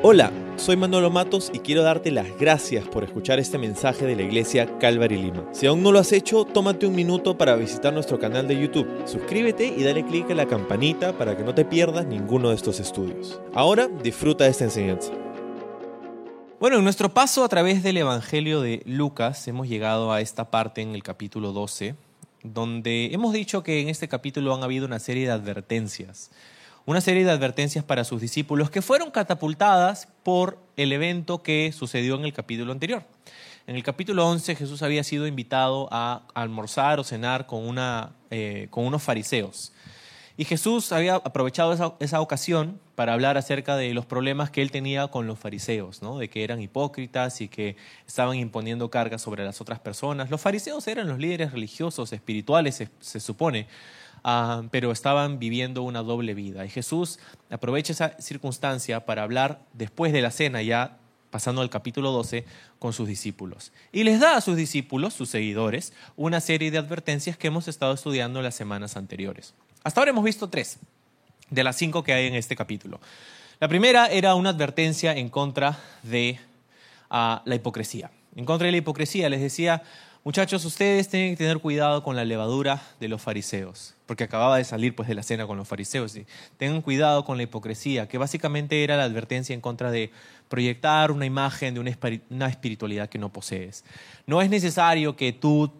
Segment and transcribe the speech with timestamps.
[0.00, 4.22] Hola, soy Manolo Matos y quiero darte las gracias por escuchar este mensaje de la
[4.22, 5.48] iglesia Calvary Lima.
[5.50, 8.86] Si aún no lo has hecho, tómate un minuto para visitar nuestro canal de YouTube.
[9.06, 12.78] Suscríbete y dale clic a la campanita para que no te pierdas ninguno de estos
[12.78, 13.40] estudios.
[13.52, 15.10] Ahora disfruta de esta enseñanza.
[16.60, 20.80] Bueno, en nuestro paso a través del Evangelio de Lucas hemos llegado a esta parte
[20.80, 21.96] en el capítulo 12,
[22.44, 26.30] donde hemos dicho que en este capítulo han habido una serie de advertencias
[26.88, 32.14] una serie de advertencias para sus discípulos que fueron catapultadas por el evento que sucedió
[32.14, 33.04] en el capítulo anterior.
[33.66, 38.68] En el capítulo 11 Jesús había sido invitado a almorzar o cenar con, una, eh,
[38.70, 39.74] con unos fariseos.
[40.38, 44.70] Y Jesús había aprovechado esa, esa, ocasión para hablar acerca de los problemas que él
[44.70, 46.16] tenía con los fariseos, ¿no?
[46.16, 50.30] de que eran hipócritas y que estaban imponiendo cargas sobre las otras personas.
[50.30, 53.66] Los fariseos eran los líderes religiosos, espirituales, se, se supone,
[54.24, 56.64] Ah, pero estaban viviendo una doble vida.
[56.64, 57.18] Y Jesús
[57.50, 60.98] aprovecha esa circunstancia para hablar después de la cena, ya
[61.30, 62.44] pasando al capítulo 12,
[62.78, 63.72] con sus discípulos.
[63.92, 67.92] Y les da a sus discípulos, sus seguidores, una serie de advertencias que hemos estado
[67.92, 69.54] estudiando en las semanas anteriores.
[69.84, 70.78] Hasta ahora hemos visto tres
[71.50, 73.00] de las cinco que hay en este capítulo.
[73.60, 76.38] La primera era una advertencia en contra de
[77.10, 78.10] ah, la hipocresía.
[78.36, 79.82] En contra de la hipocresía les decía,
[80.28, 84.64] Muchachos, ustedes tienen que tener cuidado con la levadura de los fariseos, porque acababa de
[84.64, 86.18] salir pues de la cena con los fariseos.
[86.58, 90.10] Tengan cuidado con la hipocresía, que básicamente era la advertencia en contra de
[90.50, 91.80] proyectar una imagen de
[92.28, 93.86] una espiritualidad que no posees.
[94.26, 95.72] No es necesario que tú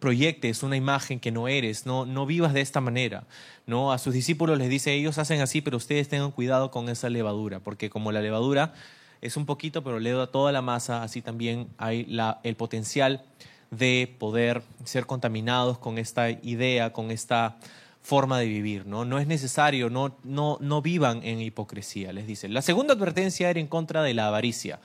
[0.00, 3.22] proyectes una imagen que no eres, no, no vivas de esta manera.
[3.66, 3.92] ¿no?
[3.92, 7.60] A sus discípulos les dice, ellos hacen así, pero ustedes tengan cuidado con esa levadura,
[7.60, 8.74] porque como la levadura
[9.20, 13.22] es un poquito, pero le da toda la masa, así también hay el potencial
[13.70, 17.56] de poder ser contaminados con esta idea, con esta
[18.02, 19.04] forma de vivir, ¿no?
[19.04, 22.48] No es necesario, no, no, no vivan en hipocresía, les dice.
[22.48, 24.78] La segunda advertencia era en contra de la avaricia.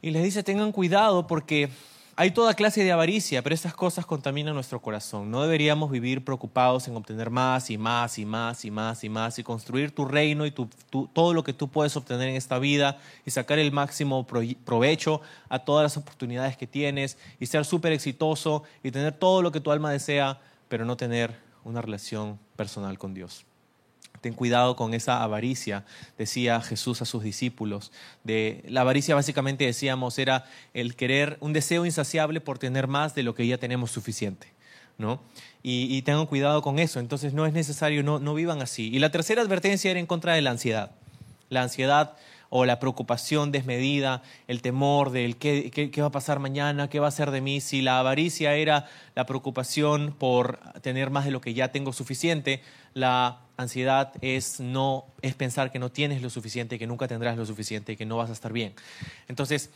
[0.00, 1.68] Y les dice, tengan cuidado porque
[2.22, 5.28] hay toda clase de avaricia, pero estas cosas contaminan nuestro corazón.
[5.28, 9.38] No deberíamos vivir preocupados en obtener más y más y más y más y más
[9.40, 13.32] y construir tu reino y todo lo que tú puedes obtener en esta vida y
[13.32, 18.92] sacar el máximo provecho a todas las oportunidades que tienes y ser súper exitoso y
[18.92, 21.34] tener todo lo que tu alma desea, pero no tener
[21.64, 23.44] una relación personal con Dios.
[24.22, 25.84] Ten cuidado con esa avaricia,
[26.16, 27.92] decía Jesús a sus discípulos.
[28.22, 33.24] De, la avaricia básicamente decíamos era el querer, un deseo insaciable por tener más de
[33.24, 34.46] lo que ya tenemos suficiente.
[34.96, 35.20] ¿no?
[35.64, 37.00] Y, tengan cuidado con eso.
[37.00, 38.88] Entonces no es necesario, no, no vivan así.
[38.94, 40.92] Y la tercera advertencia era en contra de la ansiedad.
[41.48, 42.16] La ansiedad
[42.54, 47.08] o la preocupación desmedida, el temor del qué, qué, va a pasar mañana, qué va
[47.08, 47.62] a ser de mí.
[47.62, 52.60] Si la avaricia era la preocupación por tener más de lo que ya tengo suficiente,
[52.92, 57.46] la ansiedad es no es pensar que no tienes lo suficiente, que nunca tendrás lo
[57.46, 58.74] suficiente, que no vas a estar bien.
[59.28, 59.70] Entonces,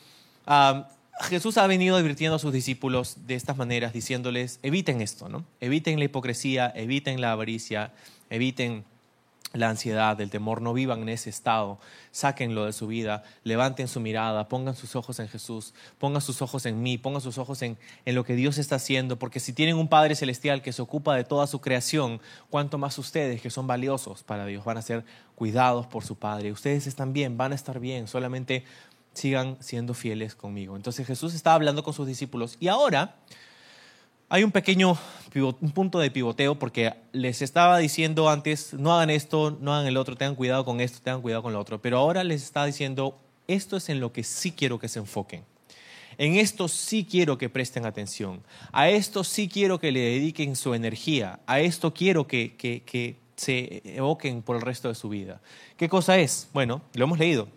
[1.22, 5.46] Jesús ha venido advirtiendo a sus discípulos de estas maneras, diciéndoles, eviten esto, ¿no?
[5.62, 7.94] Eviten la hipocresía, eviten la avaricia,
[8.28, 8.84] eviten
[9.56, 11.78] la ansiedad, el temor, no vivan en ese estado,
[12.10, 16.66] sáquenlo de su vida, levanten su mirada, pongan sus ojos en Jesús, pongan sus ojos
[16.66, 19.76] en mí, pongan sus ojos en, en, lo que Dios está haciendo, porque si tienen
[19.76, 23.66] un Padre Celestial que se ocupa de toda su creación, cuanto más ustedes que son
[23.66, 26.52] valiosos para Dios van a ser cuidados por su Padre.
[26.52, 28.64] Ustedes están bien, van a estar bien, solamente
[29.12, 30.76] sigan siendo fieles conmigo.
[30.76, 33.16] Entonces Jesús está hablando con sus discípulos y ahora
[34.28, 34.98] hay un pequeño
[35.42, 39.96] un punto de pivoteo porque les estaba diciendo antes, no hagan esto, no hagan el
[39.96, 43.18] otro, tengan cuidado con esto, tengan cuidado con lo otro, pero ahora les está diciendo,
[43.46, 45.44] esto es en lo que sí quiero que se enfoquen.
[46.18, 48.42] En esto sí quiero que presten atención.
[48.72, 51.40] A esto sí quiero que le dediquen su energía.
[51.46, 55.42] A esto quiero que, que, que se evoquen por el resto de su vida.
[55.76, 56.48] ¿Qué cosa es?
[56.54, 57.48] Bueno, lo hemos leído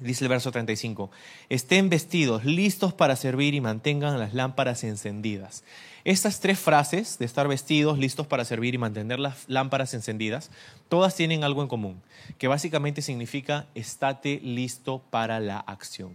[0.00, 1.10] dice el verso 35,
[1.48, 5.62] estén vestidos, listos para servir y mantengan las lámparas encendidas.
[6.04, 10.50] Estas tres frases de estar vestidos, listos para servir y mantener las lámparas encendidas,
[10.88, 12.00] todas tienen algo en común,
[12.38, 16.14] que básicamente significa estate listo para la acción.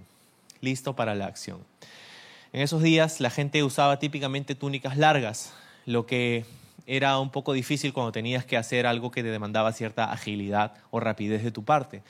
[0.62, 1.60] Listo para la acción.
[2.52, 5.54] En esos días la gente usaba típicamente túnicas largas,
[5.86, 6.46] lo que
[6.88, 11.00] era un poco difícil cuando tenías que hacer algo que te demandaba cierta agilidad o
[11.00, 12.02] rapidez de tu parte.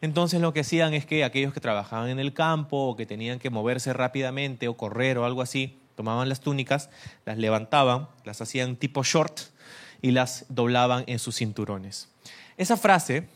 [0.00, 3.38] Entonces lo que hacían es que aquellos que trabajaban en el campo o que tenían
[3.38, 6.90] que moverse rápidamente o correr o algo así, tomaban las túnicas,
[7.24, 9.40] las levantaban, las hacían tipo short
[10.02, 12.08] y las doblaban en sus cinturones.
[12.56, 13.28] Esa frase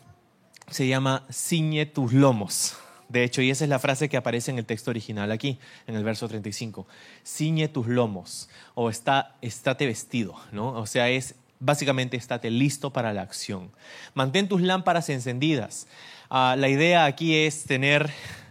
[0.70, 2.76] se llama ciñe tus lomos.
[3.08, 5.94] De hecho, y esa es la frase que aparece en el texto original aquí, en
[5.94, 6.86] el verso 35.
[7.24, 10.68] Ciñe tus lomos o está, estate vestido, ¿no?
[10.68, 13.70] O sea, es Básicamente, estate listo para la acción.
[14.12, 15.86] Mantén tus lámparas encendidas.
[16.28, 18.10] Ah, la idea aquí es tener,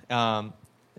[0.09, 0.49] ah,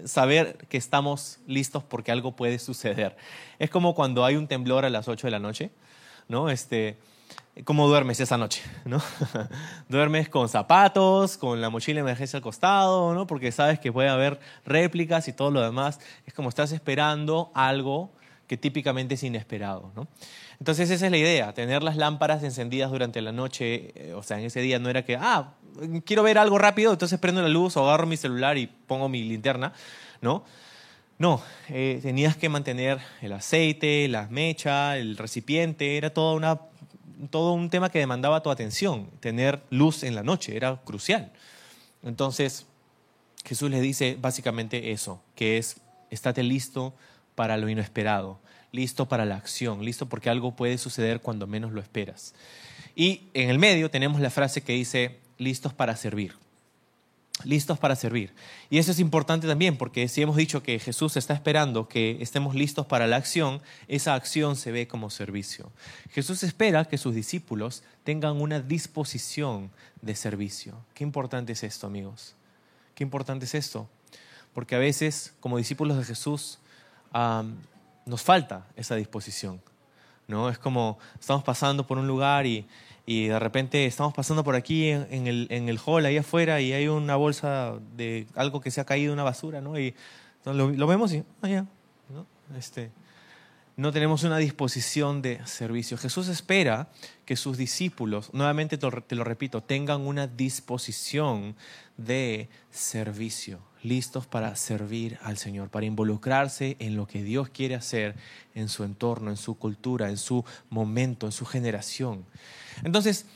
[0.05, 3.17] saber que estamos listos porque algo puede suceder.
[3.59, 5.71] Es como cuando hay un temblor a las 8 de la noche,
[6.29, 6.51] ¿no?
[6.51, 6.99] Este,
[7.63, 8.63] ¿Cómo duermes esa noche?
[8.85, 9.01] ¿no?
[9.89, 13.27] duermes con zapatos, con la mochila de emergencia al costado, ¿no?
[13.27, 16.01] porque sabes que puede haber réplicas y todo lo demás.
[16.27, 18.11] Es como estás esperando algo
[18.49, 19.93] que típicamente es inesperado.
[19.95, 20.09] ¿no?
[20.59, 24.39] Entonces esa es la idea, tener las lámparas encendidas durante la noche, eh, o sea,
[24.39, 25.55] en ese día no era que, ah,
[26.05, 29.23] quiero ver algo rápido, entonces prendo la luz o agarro mi celular y pongo mi
[29.23, 29.73] linterna,
[30.21, 30.45] ¿no?
[31.19, 36.61] No, eh, tenías que mantener el aceite, la mecha, el recipiente, era toda una,
[37.31, 39.09] todo un tema que demandaba tu atención.
[39.21, 41.33] Tener luz en la noche era crucial.
[42.03, 42.67] Entonces,
[43.45, 45.81] Jesús le dice básicamente eso, que es,
[46.11, 46.95] estate listo
[47.37, 48.41] para lo inesperado,
[48.75, 52.35] listo para la acción, listo porque algo puede suceder cuando menos lo esperas.
[52.97, 56.35] Y en el medio tenemos la frase que dice, listos para servir.
[57.45, 58.33] Listos para servir.
[58.71, 62.57] Y eso es importante también porque si hemos dicho que Jesús está esperando que estemos
[62.57, 65.71] listos para la acción, esa acción se ve como servicio.
[66.11, 69.71] Jesús espera que sus discípulos tengan una disposición
[70.03, 70.77] de servicio.
[70.95, 72.35] Qué importante es esto, amigos.
[72.97, 73.89] Qué importante es esto.
[74.53, 76.59] Porque a veces, como discípulos de Jesús,
[78.07, 79.61] nos falta esa disposición.
[80.27, 80.49] ¿no?
[80.49, 82.67] Es como estamos pasando por un lugar y,
[83.07, 86.73] y de repente estamos pasando por aquí en, el, en, el, hall, ahí afuera, y
[86.73, 89.79] hay una bolsa de algo que se ha caído, una basura, ¿no?
[89.79, 89.95] Y
[90.45, 91.67] lo, vemos y, ya,
[92.09, 92.27] ¿no?
[92.57, 92.91] Este,
[93.77, 95.99] no tenemos una disposición de servicio.
[95.99, 96.89] Jesús espera
[97.27, 101.57] que sus discípulos, nuevamente te lo repito, tengan una disposición
[101.97, 108.17] de servicio, listos para servir al Señor, para involucrarse en lo que Dios quiere hacer
[108.55, 112.25] en su entorno, en su cultura, en su momento, en su generación.
[112.83, 113.27] Entonces,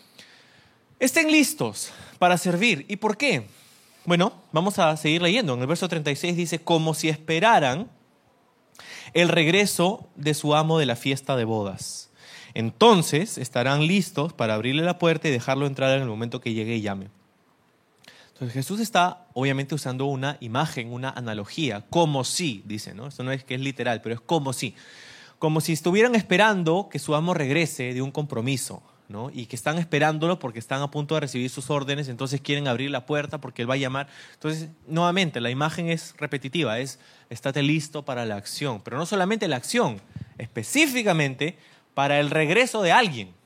[0.98, 2.84] estén listos para servir.
[2.88, 3.46] ¿Y por qué?
[4.04, 5.54] Bueno, vamos a seguir leyendo.
[5.54, 7.90] En el verso 36 dice, como si esperaran
[9.12, 12.10] el regreso de su amo de la fiesta de bodas.
[12.54, 16.76] Entonces estarán listos para abrirle la puerta y dejarlo entrar en el momento que llegue
[16.76, 17.08] y llame.
[18.38, 23.08] Entonces Jesús está obviamente usando una imagen, una analogía, como si, dice, ¿no?
[23.08, 24.76] Esto no es que es literal, pero es como si.
[25.40, 29.30] Como si estuvieran esperando que su amo regrese de un compromiso, ¿no?
[29.32, 32.92] Y que están esperándolo porque están a punto de recibir sus órdenes, entonces quieren abrir
[32.92, 34.06] la puerta porque él va a llamar.
[34.34, 37.00] Entonces, nuevamente, la imagen es repetitiva, es
[37.30, 40.00] estate listo para la acción, pero no solamente la acción,
[40.38, 41.58] específicamente
[41.92, 43.37] para el regreso de alguien.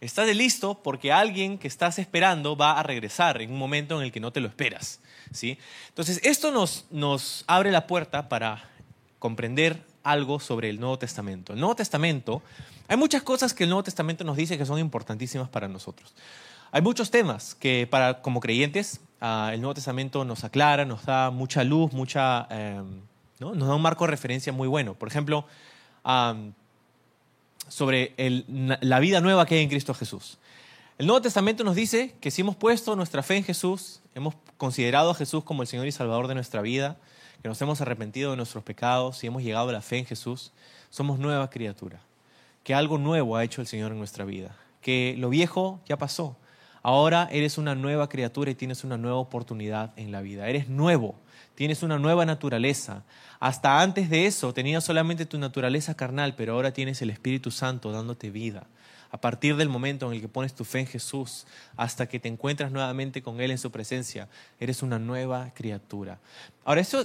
[0.00, 4.12] Estate listo porque alguien que estás esperando va a regresar en un momento en el
[4.12, 5.00] que no te lo esperas.
[5.32, 5.58] ¿sí?
[5.88, 8.68] Entonces, esto nos, abre la puerta para
[9.18, 11.52] comprender algo sobre el Nuevo Testamento.
[11.52, 12.42] El Nuevo Testamento,
[12.88, 16.14] hay muchas cosas que el Nuevo Testamento nos dice que son importantísimas para nosotros.
[16.70, 21.30] Hay muchos temas que para, como creyentes ah, el Nuevo Testamento nos aclara, nos da
[21.30, 23.00] mucha luz, mucha, em,
[23.38, 23.54] ¿no?
[23.54, 24.94] nos da un marco de referencia muy bueno.
[24.94, 25.46] Por ejemplo,
[27.68, 30.38] sobre la vida nueva que hay en Cristo Jesús.
[30.98, 35.10] El Nuevo Testamento nos dice que si hemos puesto nuestra fe en Jesús, hemos considerado
[35.10, 36.96] a Jesús como el Señor y Salvador de nuestra vida,
[37.42, 40.52] que nos hemos arrepentido de nuestros pecados y hemos llegado a la fe en Jesús,
[40.90, 42.00] somos nueva criatura.
[42.64, 44.56] Que algo nuevo ha hecho el Señor en nuestra vida.
[44.80, 46.36] Que lo viejo ya pasó.
[46.86, 50.48] Ahora eres una nueva criatura y tienes una nueva oportunidad en la vida.
[50.48, 51.16] Eres nuevo,
[51.56, 53.02] tienes una nueva naturaleza.
[53.40, 57.90] Hasta antes de eso tenías solamente tu naturaleza carnal, pero ahora tienes el Espíritu Santo
[57.90, 58.68] dándote vida
[59.10, 61.44] a partir del momento en el que pones tu fe en Jesús
[61.76, 64.28] hasta que te encuentras nuevamente con Él en su presencia,
[64.60, 66.20] eres una nueva criatura.
[66.64, 67.04] Ahora, eso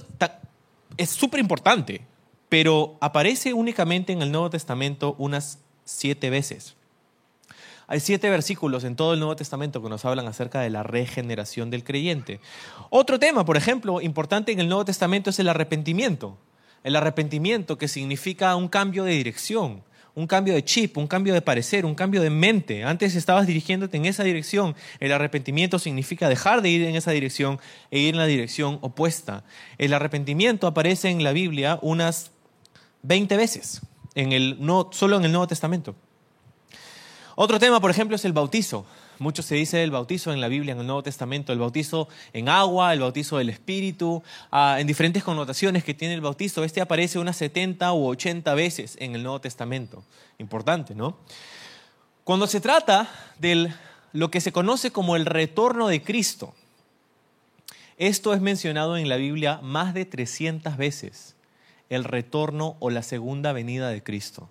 [0.96, 2.02] es súper importante,
[2.48, 6.76] pero aparece únicamente en el Nuevo Testamento unas siete veces.
[7.92, 11.68] Hay siete versículos en todo el Nuevo Testamento que nos hablan acerca de la regeneración
[11.68, 12.40] del creyente.
[12.88, 16.38] Otro tema, por ejemplo, importante en el Nuevo Testamento es el arrepentimiento.
[16.84, 19.82] El arrepentimiento que significa un cambio de dirección
[20.14, 22.82] un cambio de chip, un cambio de parecer, un cambio de mente.
[22.84, 24.74] Antes estabas dirigiéndote en esa dirección.
[24.98, 29.44] El arrepentimiento significa dejar de ir en esa dirección e ir en la dirección opuesta.
[29.76, 32.30] El arrepentimiento aparece en la Biblia unas
[33.02, 33.82] 20 veces,
[34.14, 35.94] en el, no, solo en el Nuevo Testamento.
[37.42, 38.86] Otro tema, por ejemplo, es el bautizo.
[39.18, 42.48] Mucho se dice del bautizo en la Biblia, en el Nuevo Testamento, el bautizo en
[42.48, 44.22] agua, el bautizo del Espíritu,
[44.52, 46.62] ah, en diferentes connotaciones que tiene el bautizo.
[46.62, 50.04] Este aparece unas 70 u 80 veces en el Nuevo Testamento.
[50.38, 51.16] Importante, ¿no?
[52.22, 53.74] Cuando se trata de
[54.12, 56.54] lo que se conoce como el retorno de Cristo,
[57.98, 61.34] esto es mencionado en la Biblia más de 300 veces,
[61.90, 64.48] el retorno o la segunda venida de Cristo.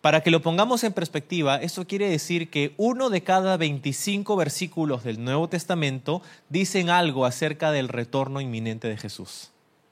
[0.00, 5.04] Para que lo pongamos en perspectiva, esto quiere decir que uno de cada 25 versículos
[5.04, 9.50] del Nuevo Testamento dicen algo acerca del retorno inminente de Jesús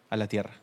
[0.08, 0.54] a la tierra.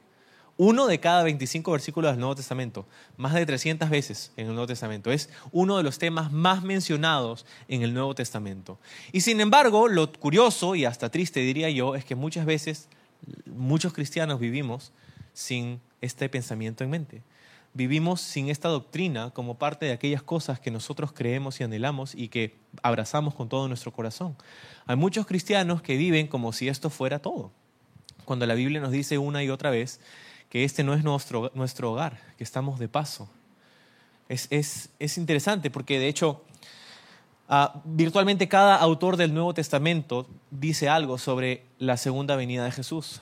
[0.57, 2.87] Uno de cada 25 versículos del Nuevo Testamento,
[3.17, 5.11] más de 300 veces en el Nuevo Testamento.
[5.11, 8.79] Es uno de los temas más mencionados en el Nuevo Testamento.
[9.11, 12.87] Y sin embargo, lo curioso y hasta triste diría yo es que muchas veces
[13.45, 14.91] muchos cristianos vivimos
[15.33, 17.21] sin este pensamiento en mente
[17.75, 22.29] vivimos sin esta doctrina como parte de aquellas cosas que nosotros creemos y anhelamos y
[22.29, 24.35] que abrazamos con todo nuestro corazón.
[24.87, 27.51] Hay muchos cristianos que viven como si esto fuera todo,
[28.23, 29.99] cuando la Biblia nos dice una y otra vez
[30.49, 33.29] que este no es nuestro, nuestro hogar, que estamos de paso.
[34.29, 36.43] Es, es, interesante porque de hecho
[37.49, 43.21] ah, virtualmente cada autor del Nuevo Testamento dice algo sobre la segunda venida de Jesús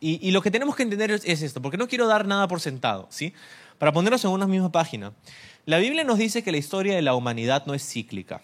[0.00, 3.06] y, lo que tenemos que entender es, esto, porque no quiero dar nada por sentado,
[3.10, 3.32] ¿sí?
[3.78, 5.12] Para ponernos en una misma página.
[5.66, 8.42] La Biblia nos dice que la historia de la humanidad no es cíclica.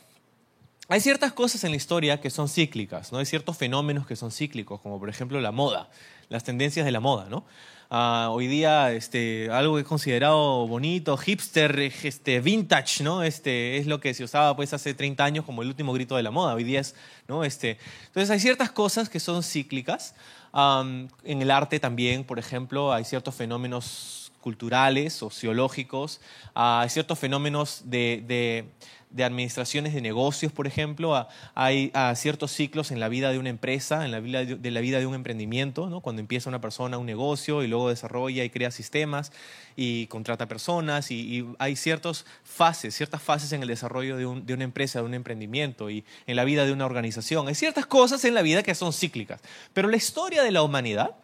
[0.89, 3.19] Hay ciertas cosas en la historia que son cíclicas, ¿no?
[3.19, 5.89] Hay ciertos fenómenos que son cíclicos, como por ejemplo la moda,
[6.29, 7.45] las tendencias de la moda, ¿no?
[7.93, 13.25] Ah, hoy día este, algo que es considerado bonito, hipster, este, vintage, ¿no?
[13.25, 16.23] Este, es lo que se usaba pues hace 30 años como el último grito de
[16.23, 16.95] la moda, hoy día es,
[17.27, 17.43] ¿no?
[17.43, 20.15] Este, entonces hay ciertas cosas que son cíclicas,
[20.53, 26.21] en el arte también, por ejemplo, hay ciertos fenómenos culturales, sociológicos,
[26.55, 28.67] hay ciertos fenómenos de
[29.11, 34.05] de administraciones de negocios, por ejemplo, hay ciertos ciclos en la vida de una empresa,
[34.05, 37.65] en la vida de, la vida de un emprendimiento, cuando empieza una persona un negocio
[37.65, 39.33] y luego desarrolla y crea sistemas
[39.77, 44.65] y contrata personas y, hay ciertas fases, ciertas fases en el desarrollo de, de, una
[44.65, 47.49] empresa, de un emprendimiento y en la vida de una organización.
[47.49, 49.41] Hay ciertas cosas en la vida que son cíclicas,
[49.75, 51.17] pero la historia de la humanidad,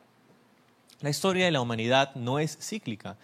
[1.00, 3.16] la historia de la humanidad no es cíclica.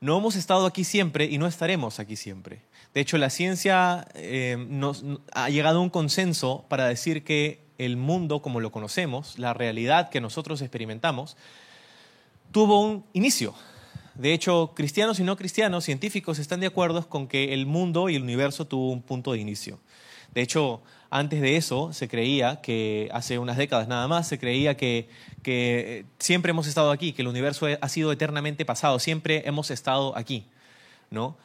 [0.00, 2.60] No hemos estado aquí siempre y no estaremos aquí siempre.
[2.94, 7.96] De hecho, la ciencia eh, nos, ha llegado a un consenso para decir que el
[7.96, 11.36] mundo como lo conocemos, la realidad que nosotros experimentamos,
[12.52, 13.54] tuvo un inicio.
[14.14, 18.16] De hecho, cristianos y no cristianos, científicos, están de acuerdo con que el mundo y
[18.16, 19.78] el universo tuvo un punto de inicio.
[20.34, 24.76] De hecho, antes de eso se creía que, hace unas décadas nada más, se creía
[24.76, 25.08] que,
[25.42, 30.16] que siempre hemos estado aquí, que el universo ha sido eternamente pasado, siempre hemos estado
[30.16, 30.44] aquí.
[31.10, 31.36] ¿no?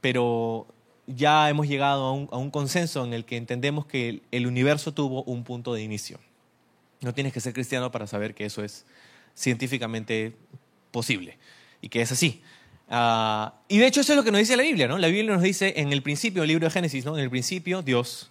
[0.00, 0.66] pero
[1.06, 5.44] ya hemos llegado a un, consenso en el que entendemos que el, universo tuvo un
[5.44, 6.18] punto de inicio.
[7.00, 8.84] No tienes que ser cristiano para saber que eso es
[9.34, 10.34] científicamente
[10.90, 11.38] posible
[11.80, 12.42] y que es así.
[12.88, 14.96] Ah, y de hecho eso es lo que nos dice la Biblia, ¿no?
[14.96, 17.16] La Biblia nos dice en el principio, el libro de Génesis, ¿no?
[17.16, 18.30] En el principio Dios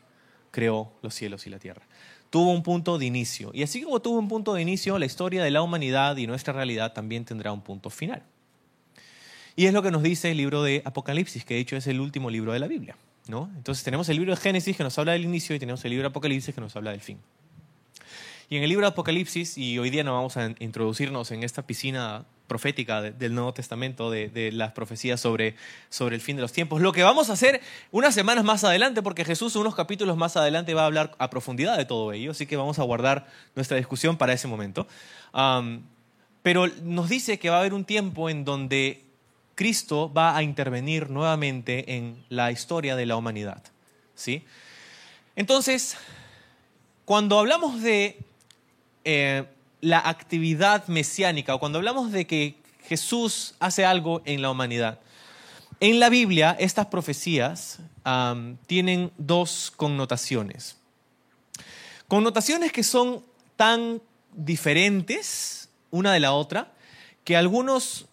[0.56, 1.82] creó los cielos y la tierra.
[2.30, 3.52] Tuvo un punto de inicio.
[3.54, 6.54] Y así como tuvo un punto de inicio, la historia de la humanidad y nuestra
[6.54, 8.24] realidad también tendrá un punto final.
[9.58, 12.00] Y es lo que nos dice el libro de Apocalipsis, que de hecho es el
[12.00, 12.96] último libro de la Biblia.
[13.28, 13.52] ¿no?
[13.58, 16.04] Entonces tenemos el libro de Génesis que nos habla del inicio y tenemos el libro
[16.04, 17.20] de Apocalipsis que nos habla del fin.
[18.50, 21.68] Y en el libro de Apocalipsis, y hoy día nos vamos a introducirnos en esta
[21.68, 25.56] piscina profética del Nuevo Testamento, de, las profecías sobre,
[25.90, 26.82] sobre el fin de los tiempos.
[26.82, 27.62] Lo que vamos a hacer
[27.92, 31.78] unas semanas más adelante, porque Jesús unos capítulos más adelante va a hablar a profundidad
[31.78, 34.88] de todo ello, así que vamos a guardar nuestra discusión para ese momento.
[36.44, 39.04] pero nos dice que va a haber un tiempo en donde
[39.56, 43.64] Cristo va a intervenir nuevamente en la historia de la humanidad.
[44.14, 44.44] ¿sí?
[45.36, 45.98] Entonces,
[47.06, 48.20] cuando hablamos de
[49.06, 49.46] eh,
[49.86, 55.00] la actividad mesiánica o cuando hablamos de que Jesús hace algo en la humanidad,
[55.80, 57.78] en la Biblia estas profecías
[58.66, 60.78] tienen dos connotaciones.
[62.08, 63.24] Connotaciones que son
[63.58, 64.02] tan
[64.34, 66.72] diferentes una de la otra
[67.24, 68.08] que algunos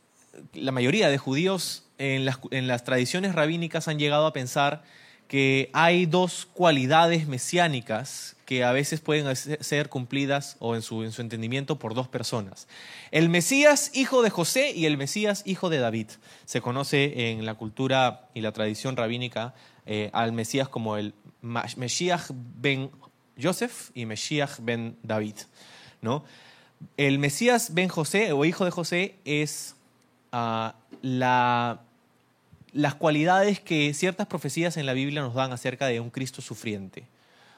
[0.52, 4.82] la mayoría de judíos en las, tradiciones rabínicas han llegado a pensar
[5.32, 11.78] que hay dos cualidades mesiánicas que a veces pueden ser cumplidas o en su, entendimiento
[11.78, 12.68] por dos personas.
[13.12, 16.08] El Mesías hijo de José y el Mesías hijo de David.
[16.44, 19.54] Se conoce en la cultura y la tradición rabínica
[19.86, 22.26] eh, al Mesías como el Mesías
[22.60, 22.90] ben
[23.42, 25.36] Joseph y Mesías ben David.
[26.02, 26.26] ¿no?
[26.98, 29.76] El Mesías ben José o hijo de José es
[32.72, 37.06] las cualidades que ciertas profecías en la Biblia nos dan acerca de un Cristo sufriente,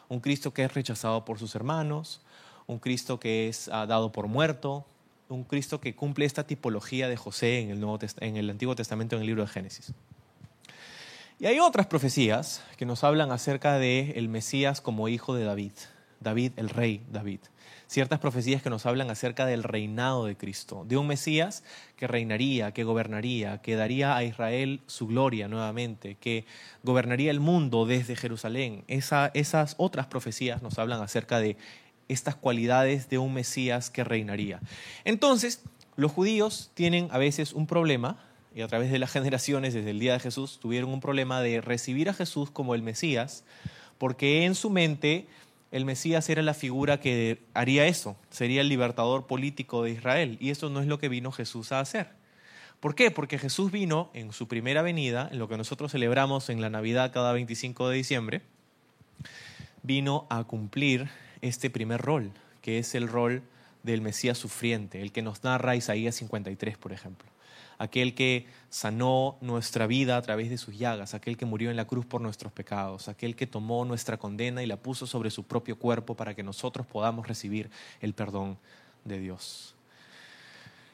[0.08, 2.20] un Cristo que es rechazado por sus hermanos,
[2.66, 4.86] un Cristo que es ah, dado por muerto,
[5.28, 9.22] un Cristo que cumple esta tipología de José en el, en el Antiguo Testamento, en
[9.22, 9.92] el libro de Génesis.
[11.38, 15.72] Y hay otras profecías que nos hablan acerca de el Mesías como hijo de David,
[16.20, 17.40] David, el rey David.
[17.86, 21.62] Ciertas profecías que nos hablan acerca del reinado de Cristo, de un Mesías
[21.96, 26.46] que reinaría, que gobernaría, que daría a Israel su gloria nuevamente, que
[26.82, 28.84] gobernaría el mundo desde Jerusalén.
[28.88, 31.56] esas otras profecías nos hablan acerca de
[32.08, 34.60] estas cualidades de un Mesías que reinaría.
[35.04, 35.62] Entonces,
[35.96, 38.18] los judíos tienen a veces un problema,
[38.54, 41.60] y a través de las generaciones, desde el día de Jesús, tuvieron un problema de
[41.60, 43.44] recibir a Jesús como el Mesías,
[43.98, 45.26] porque en su mente
[45.74, 50.50] el Mesías era la figura que haría eso, sería el libertador político de Israel, y
[50.50, 52.10] eso no es lo que vino Jesús a hacer.
[52.78, 53.10] ¿Por qué?
[53.10, 57.12] Porque Jesús vino en su primera venida, en lo que nosotros celebramos en la Navidad
[57.12, 58.42] cada 25 de diciembre,
[59.82, 61.08] vino a cumplir
[61.40, 62.30] este primer rol,
[62.62, 63.42] que es el rol
[63.82, 67.33] del Mesías sufriente, el que nos narra Isaías 53, por ejemplo.
[67.78, 71.86] Aquel que sanó nuestra vida a través de sus llagas, aquel que murió en la
[71.86, 75.78] cruz por nuestros pecados, aquel que tomó nuestra condena y la puso sobre su propio
[75.78, 78.58] cuerpo para que nosotros podamos recibir el perdón
[79.04, 79.74] de Dios.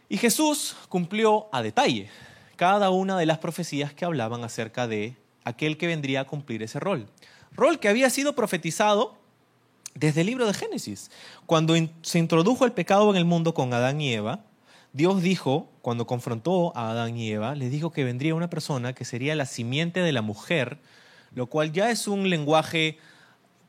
[0.09, 2.11] Y Jesús cumplió a detalle
[2.57, 6.81] cada una de las profecías que hablaban acerca de aquel que vendría a cumplir ese
[6.81, 7.07] rol.
[7.53, 9.17] Rol que había sido profetizado
[9.95, 11.11] desde el libro de Génesis.
[11.47, 14.45] Cuando se introdujo el pecado en el mundo con Adán y Eva,
[14.93, 19.05] Dios dijo, cuando confrontó a Adán y Eva, les dijo que vendría una persona que
[19.05, 20.79] sería la simiente de la mujer,
[21.33, 22.99] lo cual ya es un lenguaje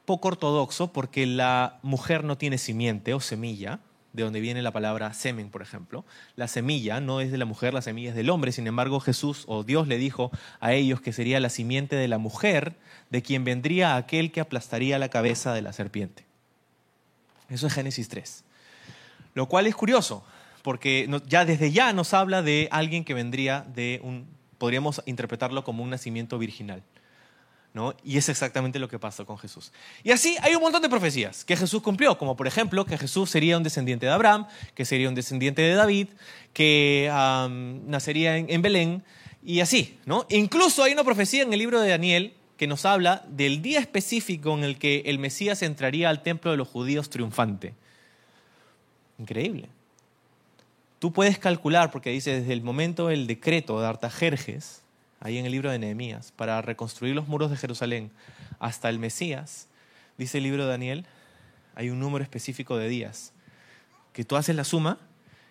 [0.06, 3.80] poco ortodoxo porque la mujer no tiene simiente o semilla,
[4.14, 6.04] de donde viene la palabra semen, por ejemplo.
[6.36, 8.52] La semilla no es de la mujer, la semilla es del hombre.
[8.52, 12.18] Sin embargo, Jesús o Dios le dijo a ellos que sería la simiente de la
[12.18, 12.76] mujer,
[13.10, 16.26] de quien vendría aquel que aplastaría la cabeza de la serpiente.
[17.50, 18.44] Eso es Génesis 3.
[19.34, 20.26] Lo cual es curioso,
[20.62, 24.28] porque ya desde ya nos habla de alguien que vendría de un,
[24.58, 26.84] podríamos interpretarlo como un nacimiento virginal.
[28.04, 29.72] Y es exactamente lo que pasó con Jesús.
[30.04, 33.30] Y así hay un montón de profecías que Jesús cumplió, como por ejemplo que Jesús
[33.30, 36.08] sería un descendiente de Abraham, que sería un descendiente de David,
[36.54, 37.10] que
[37.86, 39.04] nacería en, Belén,
[39.42, 39.98] y así.
[40.06, 40.26] ¿no?
[40.30, 44.54] Incluso hay una profecía en el libro de Daniel que nos habla del día específico
[44.54, 47.74] en el que el Mesías entraría al templo de los judíos triunfante.
[49.18, 49.70] Increíble.
[51.02, 54.84] Tú puedes calcular, porque dice desde el momento del decreto de Artajerjes,
[55.20, 58.12] ahí en el libro de Nehemías, para reconstruir los muros de Jerusalén
[58.60, 59.68] hasta el Mesías,
[60.20, 61.08] dice el libro de Daniel,
[61.74, 63.34] hay un número específico de días,
[64.14, 65.00] que tú haces la suma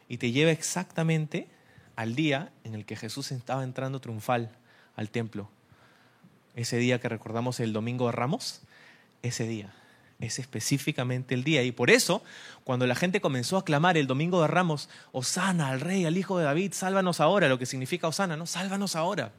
[0.09, 1.49] y te lleva exactamente
[1.97, 4.53] al día en el que Jesús estaba entrando triunfal
[4.95, 5.51] al templo.
[6.55, 8.61] Ese día que recordamos el domingo de Ramos,
[9.25, 9.75] ese día
[10.21, 11.63] es específicamente el día.
[11.63, 12.23] Y por eso,
[12.65, 16.39] cuando la gente comenzó a clamar el domingo de Ramos, Osana al rey, al hijo
[16.39, 18.47] de David, sálvanos ahora, lo que significa Osana, ¿no?
[18.47, 19.33] Sálvanos ahora.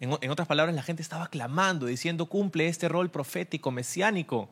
[0.00, 4.48] En, otras palabras, la gente estaba clamando, diciendo, cumple este rol profético, mesiánico.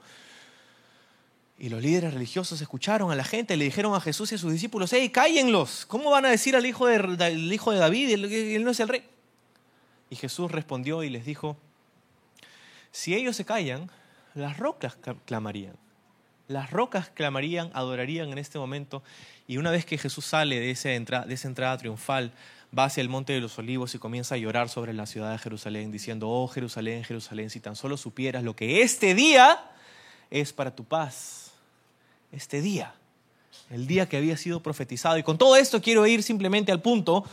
[1.59, 4.38] Y los líderes religiosos escucharon a la gente, y le dijeron a Jesús y a
[4.38, 8.25] sus discípulos, hey, cállenlos, ¿cómo van a decir al hijo de, hijo de David, él,
[8.25, 9.05] él no es el rey?
[10.11, 11.57] Y Jesús respondió y les dijo,
[12.90, 13.88] si ellos se callan,
[14.37, 15.75] las rocas clamarían.
[16.46, 19.03] Las rocas clamarían, adorarían en este momento.
[19.49, 22.33] Y una vez que Jesús sale de, esa entrada triunfal,
[22.77, 25.38] va hacia el Monte de los Olivos y comienza a llorar sobre la ciudad de
[25.38, 29.59] Jerusalén, diciendo, oh Jerusalén, Jerusalén, si tan solo supieras lo que este día
[30.31, 31.53] es para tu paz.
[32.31, 32.94] Este día,
[33.70, 35.16] el día que había sido profetizado.
[35.16, 37.25] Y con todo esto quiero ir simplemente al punto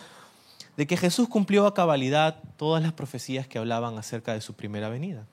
[0.78, 4.90] de que Jesús cumplió a cabalidad todas las profecías que hablaban acerca de su primera
[4.90, 5.28] venida.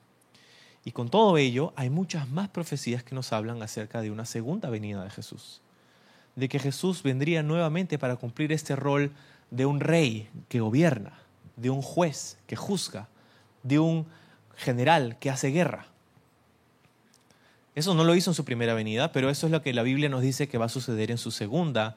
[0.85, 4.71] Y con todo ello, hay muchas más profecías que nos hablan acerca de una segunda
[4.71, 5.61] venida de Jesús.
[6.37, 9.13] De que Jesús vendría nuevamente para cumplir este rol
[9.51, 11.19] de un rey que gobierna,
[11.57, 13.09] de un juez que juzga,
[13.63, 14.07] de un
[14.57, 15.87] general que hace guerra.
[17.75, 20.09] Eso no lo hizo en su primera venida, pero eso es lo que la Biblia
[20.09, 21.97] nos dice que va a suceder en su segunda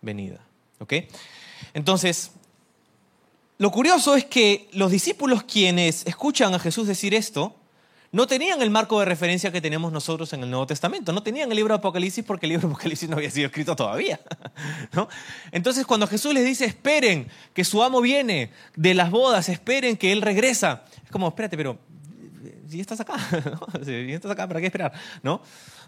[0.00, 0.40] venida.
[0.80, 0.94] ¿Ok?
[1.74, 2.32] Entonces,
[3.58, 7.56] lo curioso es que los discípulos quienes escuchan a Jesús decir esto,
[8.10, 11.12] no tenían el marco de referencia que tenemos nosotros en el Nuevo Testamento.
[11.12, 13.76] No tenían el libro de Apocalipsis porque el libro de Apocalipsis no había sido escrito
[13.76, 14.18] todavía.
[15.52, 20.12] Entonces, cuando Jesús les dice, esperen que su amo viene de las bodas, esperen que
[20.12, 21.78] él regresa, es como, espérate, pero
[22.66, 23.16] si estás acá,
[23.84, 24.92] si estás acá, ¿para qué esperar?
[25.22, 25.42] ¿No?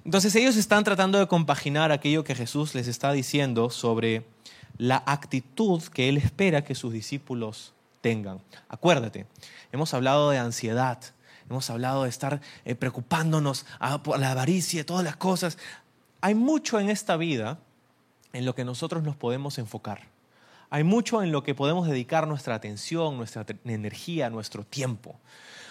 [0.05, 4.25] Entonces, ellos están tratando de compaginar aquello que Jesús les está diciendo sobre
[4.77, 8.41] la actitud que él espera que sus discípulos tengan.
[8.69, 9.27] Acuérdate,
[9.73, 10.99] hemos hablado de ansiedad
[11.51, 13.67] hemos hablado de estar eh, preocupándonos
[14.03, 15.59] por la avaricia, todas las cosas.
[16.21, 17.59] Hay mucho en esta vida
[18.33, 20.09] en lo que nosotros nos podemos enfocar.
[20.71, 25.19] Hay mucho en lo que podemos dedicar nuestra atención, nuestra energía, nuestro tiempo.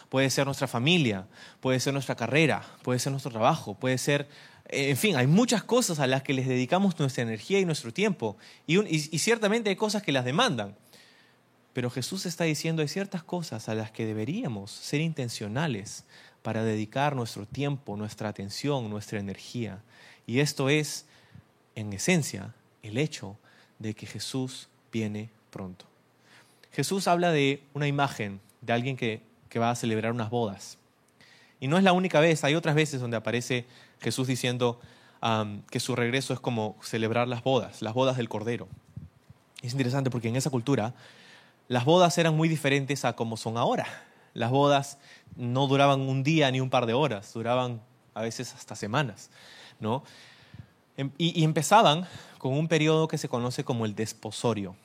[0.09, 1.27] puede ser nuestra familia,
[1.61, 4.27] puede ser nuestra carrera, puede ser nuestro trabajo, puede ser,
[4.65, 8.35] en fin, hay muchas cosas a las que les dedicamos nuestra energía y nuestro tiempo.
[8.67, 10.75] Y ciertamente hay cosas que las demandan.
[11.73, 16.05] Pero Jesús está diciendo, hay ciertas cosas a las que deberíamos ser intencionales
[16.41, 19.82] para dedicar nuestro tiempo, nuestra atención, nuestra energía.
[20.25, 21.05] Y esto es,
[21.75, 23.38] en esencia, el hecho
[23.77, 25.86] de que Jesús viene pronto.
[26.71, 29.21] Jesús habla de una imagen de alguien que,
[29.60, 30.77] va a celebrar unas bodas.
[31.60, 33.65] Y no es la única vez, hay otras veces donde aparece
[33.99, 34.79] Jesús diciendo
[35.71, 38.67] que su regreso es como celebrar las bodas, las bodas del Cordero.
[39.62, 40.93] Es interesante porque en esa cultura
[41.69, 43.86] las bodas eran muy diferentes a como son ahora.
[44.34, 44.97] Las bodas
[45.36, 47.79] no duraban un día ni un par de horas, duraban
[48.15, 49.29] a veces hasta semanas,
[49.79, 50.03] ¿no?
[50.97, 52.08] Em, y, empezaban
[52.39, 54.75] con un periodo que se conoce como el desposorio.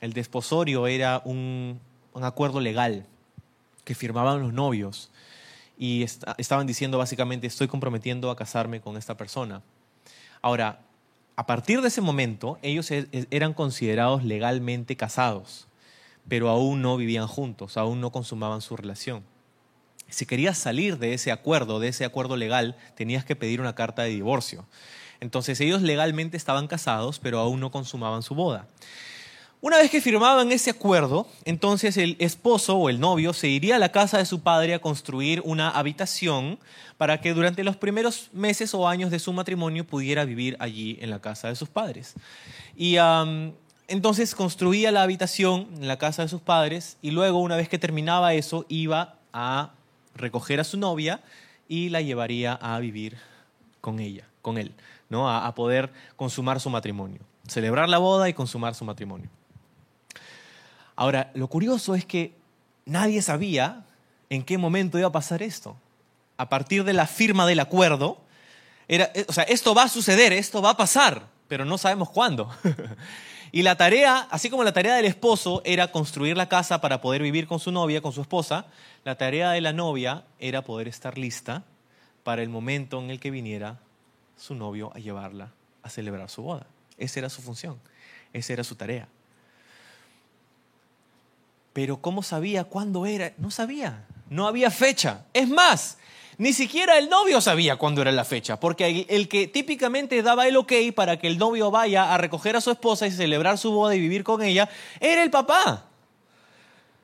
[0.00, 1.78] El desposorio era un,
[2.14, 3.06] acuerdo legal
[3.84, 5.10] que firmaban los novios
[5.78, 6.06] y
[6.38, 9.62] estaban diciendo básicamente estoy comprometiendo a casarme con esta persona.
[10.40, 10.80] Ahora,
[11.36, 15.68] a partir de ese momento, ellos e, e, eran considerados legalmente casados,
[16.28, 19.24] pero aún no vivían juntos, aún no consumaban su relación.
[20.08, 24.02] Si querías salir de ese acuerdo, de ese acuerdo legal, tenías que pedir una carta
[24.02, 24.66] de divorcio.
[25.20, 28.68] Entonces ellos legalmente estaban casados, pero aún no consumaban su boda.
[29.64, 33.78] Una vez que firmaban ese acuerdo, entonces el esposo o el novio se iría a
[33.78, 36.58] la casa de su padre a construir una habitación
[36.98, 41.08] para que durante los primeros meses o años de su matrimonio pudiera vivir allí en
[41.08, 42.12] la casa de sus padres.
[42.76, 42.98] Y
[43.88, 47.78] entonces construía la habitación en la casa de sus padres y luego, una vez que
[47.78, 49.72] terminaba eso, iba a
[50.14, 51.20] recoger a su novia
[51.68, 53.16] y la llevaría a vivir
[53.80, 54.72] con ella, con él,
[55.08, 55.30] ¿no?
[55.30, 59.28] a poder consumar su matrimonio, celebrar la boda y consumar su matrimonio.
[60.96, 62.32] Ahora, lo curioso es que
[62.84, 63.84] nadie sabía
[64.30, 65.76] en qué momento iba a pasar esto.
[66.36, 68.18] A partir de la firma del acuerdo,
[68.88, 72.10] era, eh, o sea, esto va a suceder, esto va a pasar, pero no sabemos
[72.10, 72.50] cuándo.
[73.54, 77.22] y la tarea, así como la tarea del esposo era construir la casa para poder
[77.22, 78.66] vivir con su novia, con su esposa,
[79.04, 81.62] la tarea de la novia era poder estar lista
[82.24, 83.78] para el momento en el que viniera
[84.36, 85.52] su novio a llevarla
[85.84, 86.66] a celebrar su boda.
[86.98, 87.78] Esa era su función,
[88.32, 89.06] esa era su tarea.
[91.72, 93.34] Pero ¿cómo sabía cuándo era?
[93.38, 95.26] No sabía, no había fecha.
[95.32, 95.98] Es más,
[96.38, 100.56] ni siquiera el novio sabía cuándo era la fecha, porque el que típicamente daba el
[100.56, 103.94] ok para que el novio vaya a recoger a su esposa y celebrar su boda
[103.94, 104.68] y vivir con ella,
[105.00, 105.86] era el papá.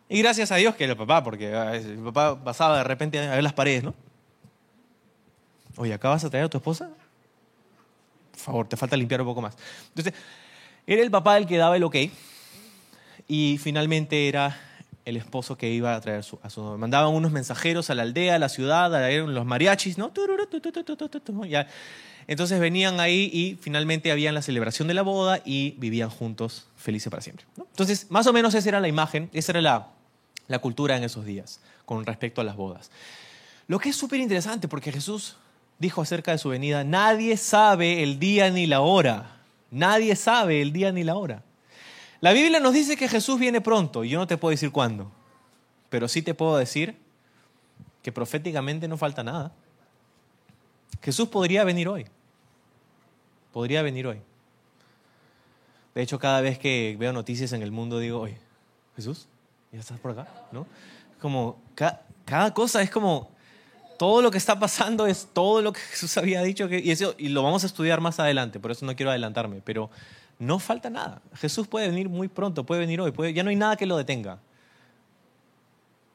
[0.09, 3.19] Y gracias a Dios que era el papá, porque ah, el papá pasaba de repente
[3.19, 3.95] a ver las paredes, ¿no?
[5.77, 6.91] Oye, ¿acá vas a traer a tu esposa?
[8.33, 9.57] Por favor, te falta limpiar un poco más.
[9.89, 10.13] Entonces,
[10.87, 11.97] era el papá el que daba el ok
[13.29, 14.59] y finalmente era
[15.05, 18.39] el esposo que iba a traer a su, Mandaban unos mensajeros a la aldea, a
[18.39, 20.13] la ciudad, a los mariachis, ¿no?
[22.27, 27.11] Entonces venían ahí y finalmente habían la celebración de la boda y vivían juntos felices
[27.11, 27.45] para siempre.
[27.57, 29.89] Entonces, más o menos esa era la imagen, esa era la,
[30.47, 32.91] la cultura en esos días con respecto a las bodas.
[33.67, 35.37] Lo que es súper interesante porque Jesús
[35.79, 39.41] dijo acerca de su venida, nadie sabe el día ni la hora.
[39.71, 41.43] Nadie sabe el día ni la hora.
[42.21, 45.11] La Biblia nos dice que Jesús viene pronto, y yo no te puedo decir cuándo,
[45.89, 46.97] pero sí te puedo decir
[48.03, 49.53] que proféticamente no falta nada.
[51.03, 52.07] Jesús podría venir hoy.
[53.53, 54.21] Podría venir hoy.
[55.95, 58.39] De hecho, cada vez que veo noticias en el mundo digo, oye,
[58.97, 59.27] Jesús,
[59.73, 60.29] ¿ya estás por acá?
[60.53, 60.67] ¿No?
[61.21, 63.31] Como cada, cosa es como
[63.99, 67.15] todo lo que está pasando es todo lo que Jesús había dicho que, y, eso,
[67.19, 69.91] y lo vamos a estudiar más adelante, por eso no quiero adelantarme, pero
[70.41, 71.23] no falta nada.
[71.35, 74.41] Jesús puede venir muy pronto, puede venir hoy, ya no hay nada que lo detenga.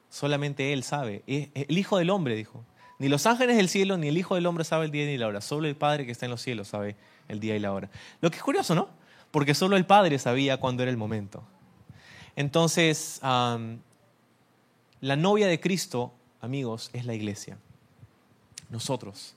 [0.09, 1.23] Solamente Él sabe.
[1.27, 2.65] El Hijo del Hombre dijo.
[2.97, 5.27] Ni los ángeles del cielo, ni el Hijo del Hombre sabe el día ni la
[5.27, 5.41] hora.
[5.41, 6.95] Solo el Padre que está en los cielos sabe
[7.27, 7.89] el día y la hora.
[8.21, 8.89] Lo que es curioso, ¿no?
[9.31, 11.43] Porque solo el Padre sabía cuándo era el momento.
[12.37, 13.77] Entonces, la
[15.01, 17.57] novia de Cristo, amigos, es la iglesia.
[18.69, 19.34] Nosotros.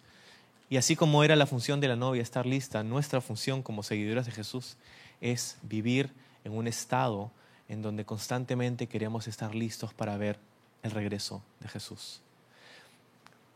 [0.71, 4.27] Y así como era la función de la novia estar lista, nuestra función como seguidoras
[4.27, 4.77] de Jesús
[5.21, 6.13] es vivir
[6.45, 7.31] en un estado
[7.69, 10.39] en donde constantemente queremos estar listos para ver
[10.83, 12.21] el regreso de Jesús.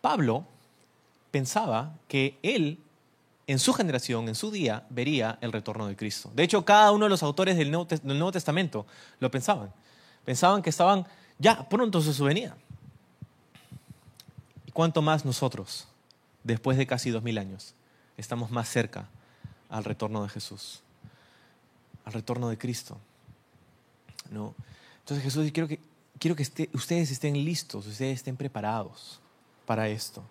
[0.00, 0.44] Pablo
[1.30, 2.78] pensaba que él,
[3.46, 6.30] en su generación, en su día, vería el retorno de Cristo.
[6.34, 8.86] De hecho, cada uno de los autores del Nuevo, Testamento
[9.20, 9.72] lo pensaban.
[10.24, 11.06] Pensaban que estaban
[11.38, 12.56] ya pronto su venida.
[14.66, 15.88] ¿Y cuánto más nosotros?
[16.44, 17.74] Después de casi dos mil años,
[18.16, 19.08] estamos más cerca
[19.68, 20.82] al retorno de Jesús,
[22.04, 22.98] al retorno de Cristo.
[24.30, 24.54] ¿no?
[25.00, 25.78] Entonces Jesús, quiero que
[26.22, 29.20] quiero que ustedes estén listos, ustedes estén preparados
[29.66, 30.22] para esto.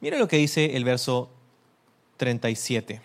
[0.00, 1.32] Mira lo que dice el verso
[2.16, 3.02] 37.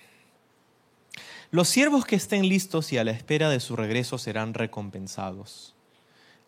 [1.49, 5.73] Los siervos que estén listos y a la espera de su regreso serán recompensados.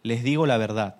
[0.03, 0.99] Les digo la verdad,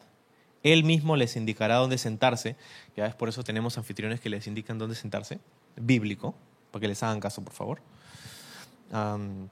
[0.74, 2.56] él mismo les indicará dónde sentarse.
[2.96, 5.40] Ya es por eso tenemos anfitriones que les indican dónde sentarse.
[5.76, 6.36] Bíblico,
[6.72, 7.82] para que les hagan caso, por favor.
[8.92, 9.50] no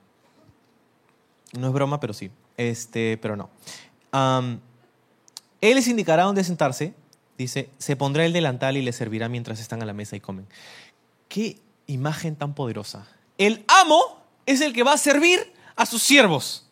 [1.68, 2.32] es broma, pero sí.
[2.58, 3.50] Este, pero no.
[5.62, 6.94] él les indicará dónde sentarse.
[7.38, 10.48] Dice, se pondrá el delantal y les servirá mientras están a la mesa y comen.
[11.28, 13.08] Qué imagen tan poderosa.
[13.38, 16.65] El amo es el que va a servir a sus siervos.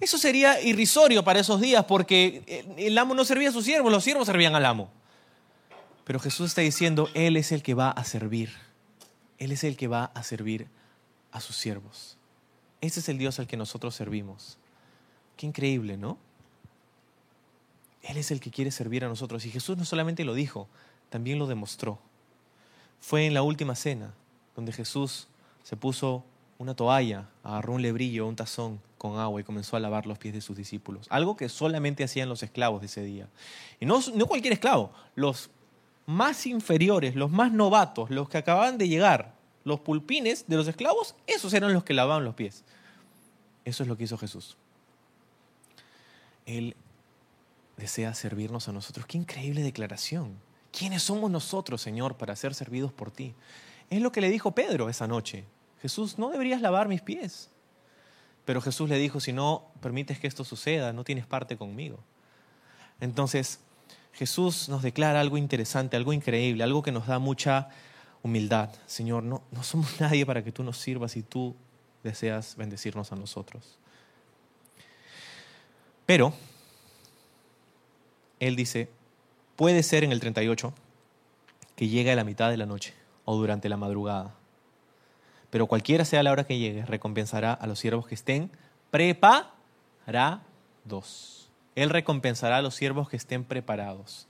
[0.00, 4.04] Eso sería irrisorio para esos días porque el amo no servía a sus siervos, los
[4.04, 4.90] siervos servían al amo.
[6.04, 8.50] Pero Jesús está diciendo, Él es el que va a servir.
[9.38, 10.68] Él es el que va a servir
[11.32, 12.16] a sus siervos.
[12.80, 14.58] Ese es el Dios al que nosotros servimos.
[15.36, 16.18] Qué increíble, ¿no?
[18.02, 19.44] Él es el que quiere servir a nosotros.
[19.46, 20.68] Y Jesús no solamente lo dijo,
[21.08, 21.98] también lo demostró.
[23.00, 24.12] Fue en la última cena
[24.54, 25.28] donde Jesús
[25.62, 26.24] se puso
[26.58, 30.32] una toalla, agarró un lebrillo, un tazón con agua y comenzó a lavar los pies
[30.32, 31.08] de sus discípulos.
[31.10, 33.28] Algo que solamente hacían los esclavos de ese día.
[33.78, 35.50] Y no, cualquier esclavo, los
[36.06, 41.16] más inferiores, los más novatos, los que acababan de llegar, los pulpines de los esclavos,
[41.26, 42.64] esos eran los que lavaban los pies.
[43.66, 44.56] Eso es lo que hizo Jesús.
[46.46, 46.74] Él
[47.76, 49.04] desea servirnos a nosotros.
[49.04, 50.38] Qué increíble declaración.
[50.72, 53.34] ¿Quiénes somos nosotros, Señor, para ser servidos por ti?
[53.90, 55.44] Es lo que le dijo Pedro esa noche.
[55.82, 57.50] Jesús, no deberías lavar mis pies.
[58.44, 61.98] Pero Jesús le dijo, si no permites que esto suceda, no tienes parte conmigo.
[63.00, 63.60] Entonces,
[64.12, 67.68] Jesús nos declara algo interesante, algo increíble, algo que nos da mucha
[68.22, 68.70] humildad.
[68.86, 71.56] Señor, no, no somos nadie para que tú nos sirvas y tú
[72.02, 73.78] deseas bendecirnos a nosotros.
[76.06, 76.34] Pero,
[78.40, 78.90] Él dice,
[79.56, 80.74] puede ser en el 38
[81.76, 84.34] que llegue a la mitad de la noche o durante la madrugada
[85.54, 88.50] pero cualquiera sea la hora que llegue, recompensará a los siervos que estén
[88.90, 89.46] preparados.
[91.76, 94.26] Él recompensará a los siervos que estén preparados.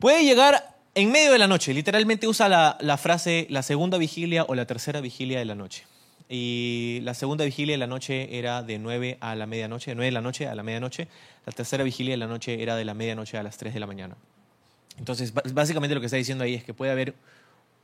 [0.00, 4.56] Puede llegar en medio de la noche, literalmente usa la, frase la segunda vigilia o
[4.56, 5.84] la tercera vigilia de la noche.
[6.28, 10.06] Y la segunda vigilia de la noche era de 9 a la medianoche, de 9
[10.06, 11.06] de la noche a la medianoche.
[11.46, 13.86] La tercera vigilia de la noche era de la medianoche a las 3 de la
[13.86, 14.16] mañana.
[14.98, 17.14] Entonces, básicamente lo que está diciendo ahí es que puede haber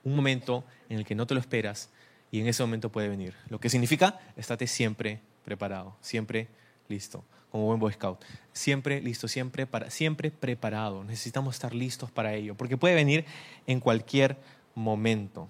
[0.03, 1.89] un momento en el que no te lo esperas
[2.33, 3.35] y en ese momento puede venir.
[3.51, 6.49] Lo que significa, estate siempre preparado, siempre
[6.89, 8.25] listo, como buen Boy Scout.
[8.55, 11.05] Siempre listo, siempre, para, siempre preparado.
[11.05, 13.27] Necesitamos estar listos para ello, porque puede venir
[13.67, 14.39] en cualquier
[14.75, 15.49] momento.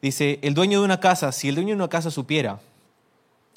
[0.00, 2.60] Dice, el dueño de una casa, si el dueño de una casa supiera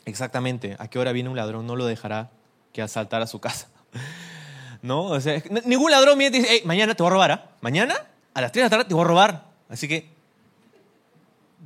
[0.06, 2.32] exactamente a qué hora viene un ladrón, no lo dejará
[2.74, 3.68] que asaltar a su casa.
[4.82, 5.02] ¿No?
[5.02, 5.20] O
[5.66, 7.52] ningún ladrón viene y dice, mañana te voy a robar, ¿ah?
[7.62, 7.96] Mañana
[8.34, 9.46] a las 3 de la tarde te voy a robar.
[9.70, 10.17] Así que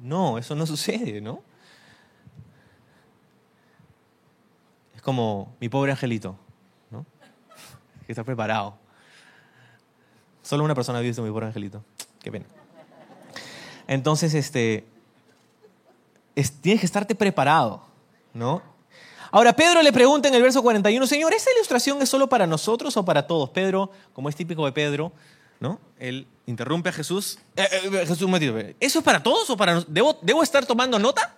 [0.02, 1.42] no, eso no sucede, ¿no?
[4.96, 6.36] Es como mi pobre angelito,
[6.90, 7.06] ¿no?
[8.06, 8.78] Que está preparado.
[10.42, 11.84] Solo una persona ha visto mi pobre angelito.
[12.22, 12.46] Qué pena.
[13.88, 14.86] Entonces, este,
[16.62, 17.84] tienes que estarte preparado,
[18.34, 18.62] ¿no?
[19.32, 22.98] Ahora, Pedro le pregunta en el verso 41, Señor, ¿esta ilustración es solo para nosotros
[22.98, 23.50] o para todos?
[23.52, 25.14] Pedro, como es típico de Pedro,
[25.62, 25.80] ¿no?
[26.00, 27.38] Él interrumpe a Jesús.
[27.56, 30.18] Eh, eh, Jesús me dice, ¿eso es para todos o para nosotros?
[30.22, 31.38] ¿Debo, estar tomando nota?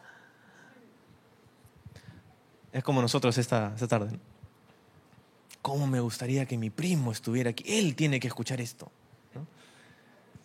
[2.71, 4.17] Es como nosotros esta, tarde.
[5.61, 7.63] ¿Cómo me gustaría que mi primo estuviera aquí?
[7.67, 8.91] Él tiene que escuchar esto.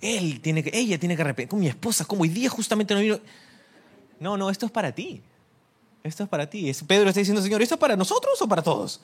[0.01, 1.49] Él tiene que, ella tiene que repetir.
[1.49, 3.21] Con mi esposa, como hoy día justamente no vino.
[4.21, 5.23] No, no, esto es para ti.
[6.03, 6.73] Esto es para ti.
[6.87, 9.01] Pedro está diciendo, Señor, ¿esto es para nosotros o para todos?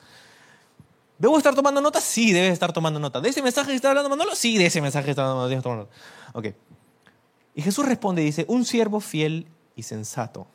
[1.17, 2.03] ¿Debo estar tomando notas?
[2.03, 3.21] Sí, debes estar tomando nota.
[3.21, 4.35] ¿De ese mensaje que está hablando Manolo?
[4.35, 5.89] Sí, de ese mensaje que está hablando Manolo.
[6.33, 6.47] Ok.
[7.55, 9.47] Y Jesús responde y dice, un siervo fiel
[9.77, 10.47] y sensato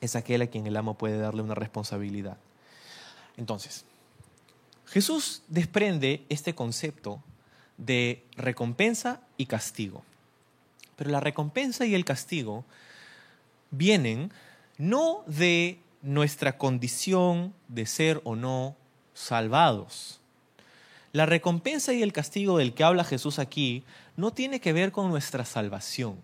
[0.00, 2.36] es aquel a quien el amo puede darle una responsabilidad.
[3.38, 3.86] Entonces,
[4.86, 7.22] Jesús desprende este concepto
[7.78, 10.02] de recompensa y castigo.
[10.96, 12.64] Pero la recompensa y el castigo
[13.70, 14.32] vienen
[14.78, 18.76] no de nuestra condición de ser o no
[19.16, 20.20] salvados.
[21.12, 23.82] La recompensa y el castigo del que habla Jesús aquí
[24.16, 26.16] no tiene que ver con nuestra salvación.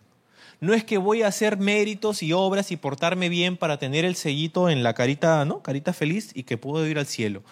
[0.60, 4.14] No es que voy a hacer méritos y obras y portarme bien para tener el
[4.14, 5.62] sellito en la carita, ¿no?
[5.62, 7.42] Carita feliz y que puedo ir al cielo.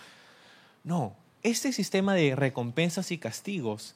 [0.85, 3.94] No, este sistema de recompensas y castigos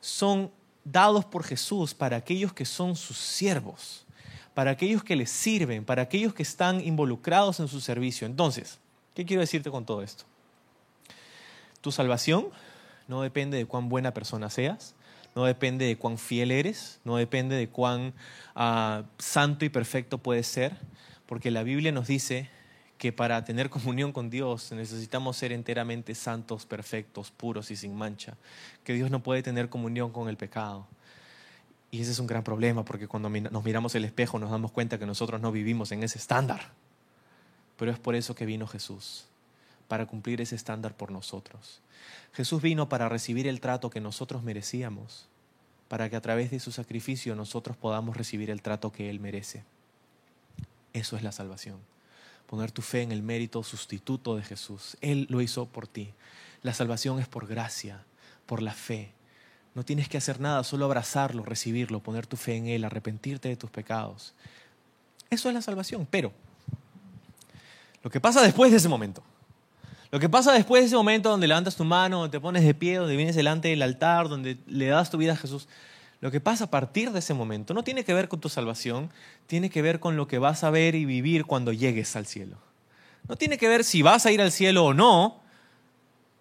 [0.00, 0.50] son
[0.84, 4.04] dados por Jesús para aquellos que son sus siervos,
[4.52, 8.26] para aquellos que les sirven, para aquellos que están involucrados en su servicio.
[8.26, 8.80] Entonces,
[9.14, 10.24] ¿qué quiero decirte con todo esto?
[11.82, 12.48] Tu salvación
[13.08, 14.94] no depende de cuán buena persona seas,
[15.34, 18.14] no depende de cuán fiel eres, no depende de cuán
[18.54, 20.76] ah, santo y perfecto puedes ser,
[21.26, 22.48] porque la Biblia nos dice
[22.98, 28.36] que para tener comunión con Dios necesitamos ser enteramente santos, perfectos, puros y sin mancha,
[28.84, 30.86] que Dios no puede tener comunión con el pecado.
[31.90, 34.98] Y ese es un gran problema porque cuando nos miramos el espejo nos damos cuenta
[34.98, 36.70] que nosotros no vivimos en ese estándar.
[37.76, 39.26] Pero es por eso que vino Jesús,
[39.92, 41.82] para cumplir ese estándar por nosotros.
[42.32, 45.28] Jesús vino para recibir el trato que nosotros merecíamos,
[45.86, 49.64] para que a través de su sacrificio nosotros podamos recibir el trato que Él merece.
[50.94, 51.76] Eso es la salvación.
[52.46, 54.96] Poner tu fe en el mérito sustituto de Jesús.
[55.02, 56.14] Él lo hizo por ti.
[56.62, 58.02] La salvación es por gracia,
[58.46, 59.12] por la fe.
[59.74, 63.56] No tienes que hacer nada, solo abrazarlo, recibirlo, poner tu fe en Él, arrepentirte de
[63.56, 64.32] tus pecados.
[65.28, 66.08] Eso es la salvación.
[66.10, 66.32] Pero
[68.02, 69.22] lo que pasa después de ese momento,
[70.12, 72.74] lo que pasa después de ese momento donde levantas tu mano, donde te pones de
[72.74, 75.68] pie, donde vienes delante del altar, donde le das tu vida a Jesús,
[76.20, 79.10] lo que pasa a partir de ese momento no tiene que ver con tu salvación,
[79.46, 82.58] tiene que ver con lo que vas a ver y vivir cuando llegues al cielo.
[83.26, 85.40] No tiene que ver si vas a ir al cielo o no,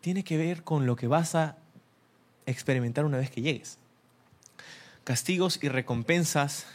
[0.01, 1.55] tiene que ver con lo que vas a
[2.45, 3.77] experimentar una vez que llegues.
[5.05, 6.65] Castigos y recompensas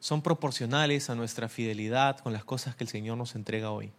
[0.00, 3.92] son proporcionales a nuestra fidelidad con las cosas que el Señor nos entrega hoy.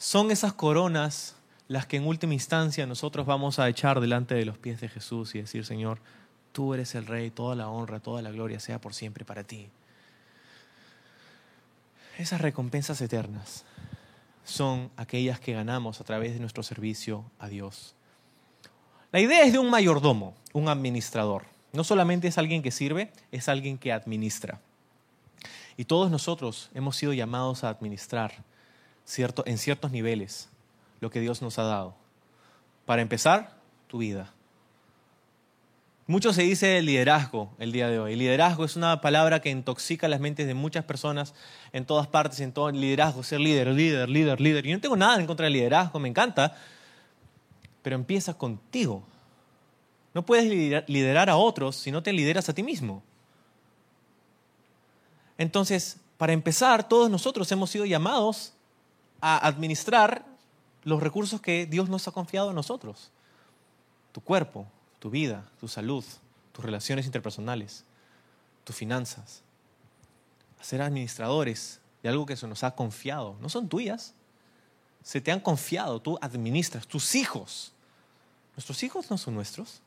[0.00, 1.36] Son esas coronas
[1.68, 5.34] las que en última instancia nosotros vamos a echar delante de los pies de Jesús
[5.34, 6.00] y decir, Señor,
[6.52, 9.68] tú eres el Rey, toda la honra, toda la gloria sea por siempre para ti.
[12.16, 13.66] Esas recompensas eternas
[14.42, 17.94] son aquellas que ganamos a través de nuestro servicio a Dios.
[19.12, 21.44] La idea es de un mayordomo, un administrador.
[21.74, 24.62] No solamente es alguien que sirve, es alguien que administra.
[25.76, 28.48] Y todos nosotros hemos sido llamados a administrar
[29.46, 30.48] en ciertos niveles
[31.00, 31.94] lo que Dios nos ha dado.
[32.86, 34.32] Para empezar, tu vida.
[36.06, 38.16] Mucho se dice liderazgo el día de hoy.
[38.16, 41.34] Liderazgo es una palabra que intoxica las mentes de muchas personas
[41.72, 44.66] en todas partes, en todo liderazgo, ser líder, líder, líder, líder.
[44.66, 46.56] Y no tengo nada en contra del liderazgo, me encanta,
[47.82, 49.04] pero empieza contigo.
[50.12, 50.46] No puedes
[50.88, 53.04] liderar a otros si no te lideras a ti mismo.
[55.38, 58.52] Entonces, para empezar, todos nosotros hemos sido llamados
[59.20, 60.24] a administrar
[60.84, 63.10] los recursos que Dios nos ha confiado a nosotros.
[64.12, 64.66] Tu cuerpo,
[64.98, 66.04] tu vida, tu salud,
[66.52, 67.84] tus relaciones interpersonales,
[68.64, 69.42] tus finanzas.
[70.60, 73.36] A ser administradores de algo que se nos ha confiado.
[73.40, 74.14] No son tuyas.
[75.02, 76.86] Se te han confiado, tú administras.
[76.86, 77.72] Tus hijos.
[78.56, 79.80] Nuestros hijos no son nuestros.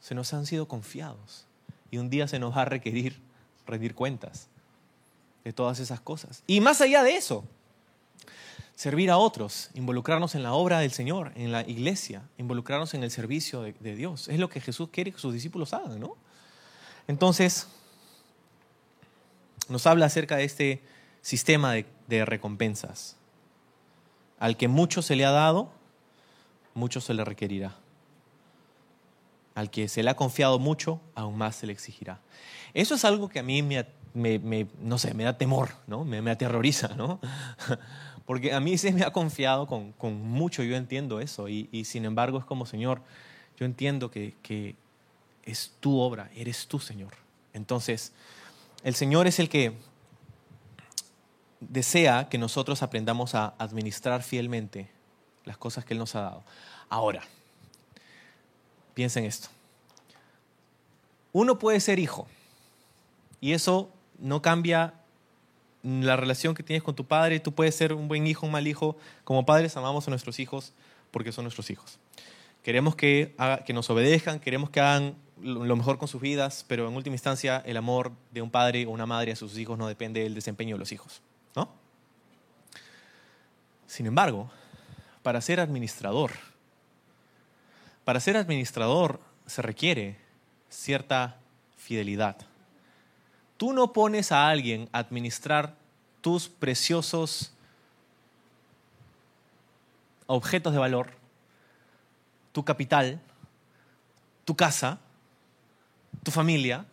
[0.00, 1.46] Se nos han sido confiados.
[1.90, 3.20] Y un día se nos va a requerir
[3.70, 4.48] rendir cuentas
[5.44, 6.42] de todas esas cosas.
[6.46, 7.44] Y más allá de eso,
[8.80, 13.10] servir a otros, involucrarnos en la obra del Señor, en la iglesia, involucrarnos en el
[13.10, 14.26] servicio de, Dios.
[14.28, 16.16] Es lo que Jesús quiere que sus discípulos hagan, ¿no?
[17.06, 17.68] Entonces,
[19.68, 20.82] nos habla acerca de este
[21.20, 23.16] sistema de, recompensas.
[24.38, 25.70] Al que mucho se le ha dado,
[26.72, 27.76] mucho se le requerirá.
[29.54, 32.22] Al que se le ha confiado mucho, aún más se le exigirá.
[32.72, 33.84] Eso es algo que a mí me,
[34.80, 36.06] no sé, me da temor, ¿no?
[36.06, 37.20] me, me aterroriza, ¿no?
[38.26, 41.48] Porque a mí se me ha confiado con, mucho, yo entiendo eso.
[41.48, 43.02] Y, sin embargo es como, Señor,
[43.58, 44.76] yo entiendo que, que
[45.44, 47.14] es tu obra, eres tú, Señor.
[47.52, 48.12] Entonces,
[48.84, 49.74] el Señor es el que
[51.60, 54.90] desea que nosotros aprendamos a administrar fielmente
[55.44, 56.44] las cosas que Él nos ha dado.
[56.88, 57.22] Ahora,
[58.94, 59.48] piensen esto.
[61.32, 62.26] Uno puede ser hijo
[63.40, 64.94] y eso no cambia
[65.82, 68.66] la relación que tienes con tu padre, tú puedes ser un buen hijo, un mal
[68.66, 68.96] hijo.
[69.24, 70.72] Como padres amamos a nuestros hijos
[71.10, 71.98] porque son nuestros hijos.
[72.62, 76.94] Queremos que, que nos obedezcan, queremos que hagan lo mejor con sus vidas, pero en
[76.94, 80.22] última instancia el amor de un padre o una madre a sus hijos no depende
[80.22, 81.22] del desempeño de los hijos.
[81.56, 81.70] ¿no?
[83.86, 84.50] Sin embargo,
[85.22, 86.32] para ser administrador,
[88.04, 90.18] para ser administrador se requiere
[90.68, 91.38] cierta
[91.76, 92.49] fidelidad.
[93.60, 95.76] Tú no pones a alguien a administrar
[96.22, 97.52] tus preciosos
[100.26, 101.10] objetos de valor,
[102.52, 103.20] tu capital,
[104.46, 104.98] tu casa,
[106.22, 106.86] tu familia,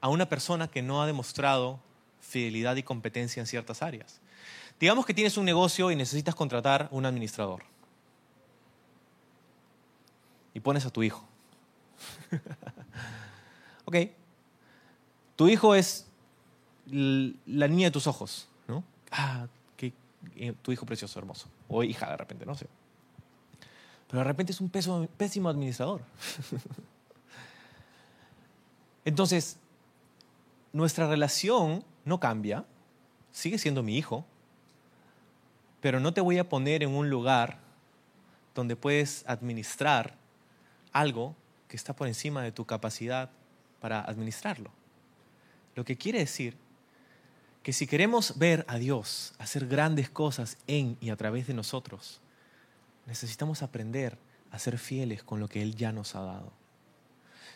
[0.00, 1.78] a una persona que no ha demostrado
[2.20, 4.20] fidelidad y competencia en ciertas áreas.
[4.80, 7.62] Digamos que tienes un negocio y necesitas contratar un administrador.
[10.52, 11.24] Y pones a tu hijo.
[13.84, 13.96] ok,
[15.40, 16.06] tu hijo es
[16.84, 18.84] la niña de tus ojos, ¿no?
[19.10, 19.94] Ah, que,
[20.36, 21.48] eh, tu hijo precioso, hermoso.
[21.66, 22.66] O hija de repente, no sé.
[24.06, 26.02] Pero de repente es un pésimo administrador.
[29.06, 29.56] Entonces,
[30.74, 32.66] nuestra relación no cambia,
[33.32, 34.26] sigue siendo mi hijo,
[35.80, 37.60] pero no te voy a poner en un lugar
[38.54, 40.18] donde puedes administrar
[40.92, 41.34] algo
[41.66, 43.30] que está por encima de tu capacidad
[43.80, 44.70] para administrarlo.
[45.74, 46.56] Lo que quiere decir
[47.62, 52.20] que si queremos ver a Dios hacer grandes cosas en y a través de nosotros,
[53.06, 54.16] necesitamos aprender
[54.50, 56.52] a ser fieles con lo que Él ya nos ha dado.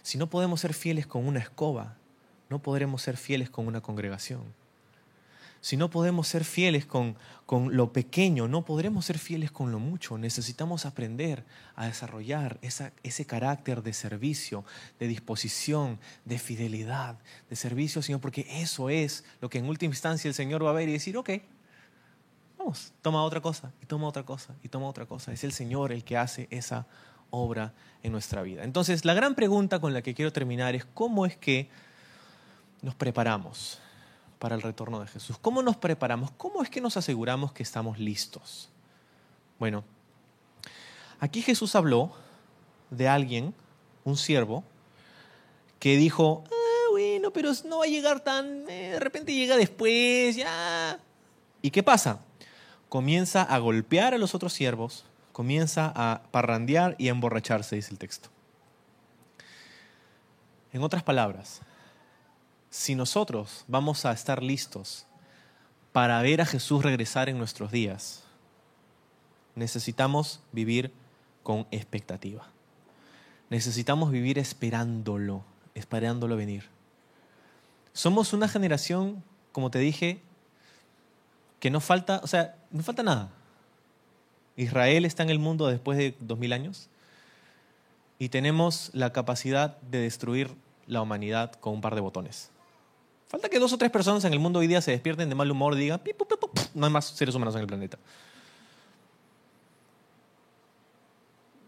[0.03, 1.97] Si no podemos ser fieles con una escoba,
[2.51, 4.43] no podremos ser fieles con una congregación.
[5.65, 9.79] Si no podemos ser fieles con, con lo pequeño, no podremos ser fieles con lo
[9.79, 10.19] mucho.
[10.19, 11.43] Necesitamos aprender
[11.75, 14.67] a desarrollar esa, ese carácter de servicio,
[15.01, 20.29] de disposición, de fidelidad, de servicio, Señor, porque eso es lo que en última instancia
[20.29, 21.31] el Señor va a ver y decir, ok,
[22.59, 25.33] vamos, toma otra cosa, y toma otra cosa, y toma otra cosa.
[25.33, 26.87] Es el Señor el que hace esa
[27.31, 28.65] obra en nuestra vida.
[28.65, 31.71] Entonces, la gran pregunta con la que quiero terminar es cómo es que
[32.83, 33.81] nos preparamos
[34.39, 35.39] para el retorno de Jesús.
[35.41, 36.30] ¿Cómo nos preparamos?
[36.37, 38.68] ¿Cómo es que nos aseguramos que estamos listos?
[39.59, 39.85] Bueno,
[41.20, 42.12] aquí Jesús habló
[42.91, 43.55] de alguien,
[44.05, 44.64] un siervo,
[45.78, 50.37] que dijo, ah, bueno, pero no va a llegar tan, eh, de repente llega después,
[50.37, 50.99] ya.
[51.62, 52.20] ¿Y qué pasa?
[52.89, 57.99] Comienza a golpear a los otros siervos, comienza a parrandear y a emborracharse, dice el
[57.99, 58.28] texto.
[60.72, 61.61] En otras palabras,
[62.75, 65.07] si nosotros vamos a estar listos
[65.93, 68.25] para ver a Jesús regresar en nuestros días,
[69.55, 70.93] necesitamos vivir
[71.45, 72.49] con expectativa.
[73.49, 75.45] Necesitamos vivir esperándolo,
[75.77, 76.64] esperándolo venir.
[77.93, 79.22] Somos una generación,
[79.53, 80.20] como te dije,
[81.61, 83.31] que no falta, o sea, no falta nada.
[84.57, 86.89] Israel está en el mundo después de dos mil años
[88.18, 90.57] y tenemos la capacidad de destruir
[90.89, 92.51] la humanidad con un par de botones.
[93.35, 95.51] Falta que dos o tres personas en el mundo hoy día se despierten de mal
[95.51, 96.01] humor y digan,
[96.72, 97.99] no hay más seres humanos en el planeta.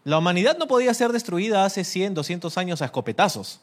[0.05, 3.59] La humanidad no podía ser destruida hace 100, 200 años a escopetazos.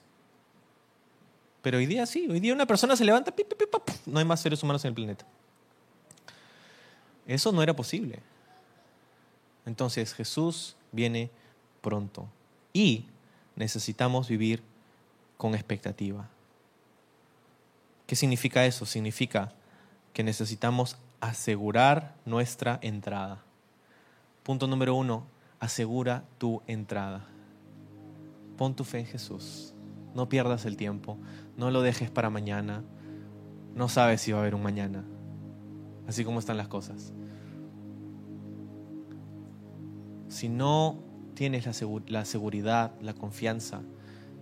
[1.63, 3.35] Pero hoy día sí, hoy día una persona se levanta,
[4.05, 5.25] no hay más seres humanos en el planeta.
[7.27, 8.19] Eso no era posible.
[9.65, 11.31] Entonces Jesús viene
[11.81, 12.29] pronto
[12.75, 13.07] y
[13.57, 14.63] necesitamos vivir
[15.39, 16.29] con expectativa.
[18.07, 18.87] ¿Qué significa eso?
[18.87, 19.53] Significa
[20.13, 23.43] que necesitamos asegurar nuestra entrada.
[24.43, 25.27] Punto número uno,
[25.59, 27.27] asegura tu entrada.
[28.59, 29.75] Pon tu fe en Jesús.
[30.15, 31.19] No pierdas el tiempo.
[31.57, 32.85] No lo dejes para mañana.
[33.75, 35.05] No sabes si va a haber un mañana.
[36.07, 37.13] Así como están las cosas.
[40.29, 41.03] Si no
[41.35, 43.83] tienes la, seguridad, la confianza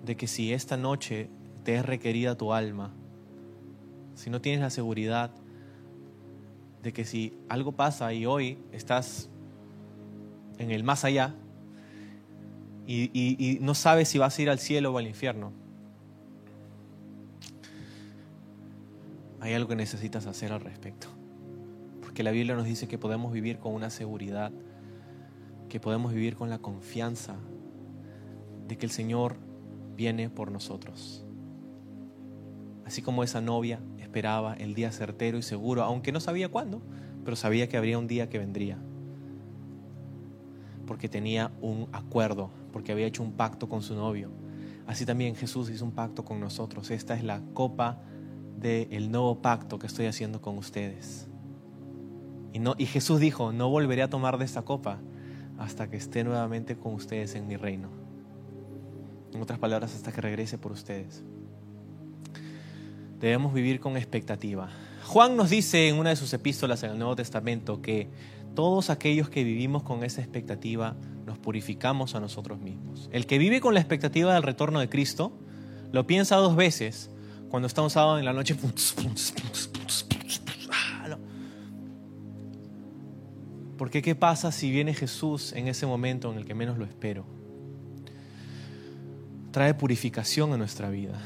[0.05, 1.31] de que si esta noche
[1.65, 2.93] te es requerida tu alma,
[4.15, 5.31] si no tienes la seguridad
[6.83, 9.31] de que si algo pasa y hoy estás
[10.59, 11.35] en el más allá
[12.87, 15.53] y, no sabes si vas a ir al cielo o al infierno,
[19.41, 21.09] hay algo que necesitas hacer al respecto.
[22.01, 24.53] Porque la Biblia nos dice que podemos vivir con una seguridad,
[25.69, 27.37] que podemos vivir con la confianza
[28.69, 29.37] de que el Señor
[29.97, 31.25] viene por nosotros.
[32.85, 33.81] Así como esa novia
[34.13, 36.83] esperaba el día certero y seguro, aunque no sabía cuándo,
[37.25, 38.77] pero sabía que habría un día que vendría.
[40.87, 44.31] Porque tenía un acuerdo, porque había hecho un pacto con su novio.
[44.87, 46.91] Así también Jesús hizo un pacto con nosotros.
[46.91, 48.03] Esta es la copa
[48.59, 51.27] del nuevo pacto que estoy haciendo con ustedes.
[52.53, 54.99] Y, Jesús dijo, no volveré a tomar de esta copa
[55.57, 57.89] hasta que esté nuevamente con ustedes en mi reino.
[59.33, 61.25] En otras palabras, hasta que regrese por ustedes.
[63.23, 64.69] Debemos vivir con expectativa.
[65.05, 68.09] Juan nos dice en una de sus epístolas en el Nuevo Testamento que
[68.57, 73.09] todos aquellos que vivimos con esa expectativa nos purificamos a nosotros mismos.
[73.13, 75.39] El que vive con la expectativa del retorno de Cristo
[75.93, 77.11] lo piensa dos veces
[77.49, 78.57] cuando está un sábado en la noche.
[83.79, 87.25] Porque ¿qué pasa si viene Jesús en ese momento en el que menos lo espero?
[89.53, 91.23] Trae purificación a nuestra vida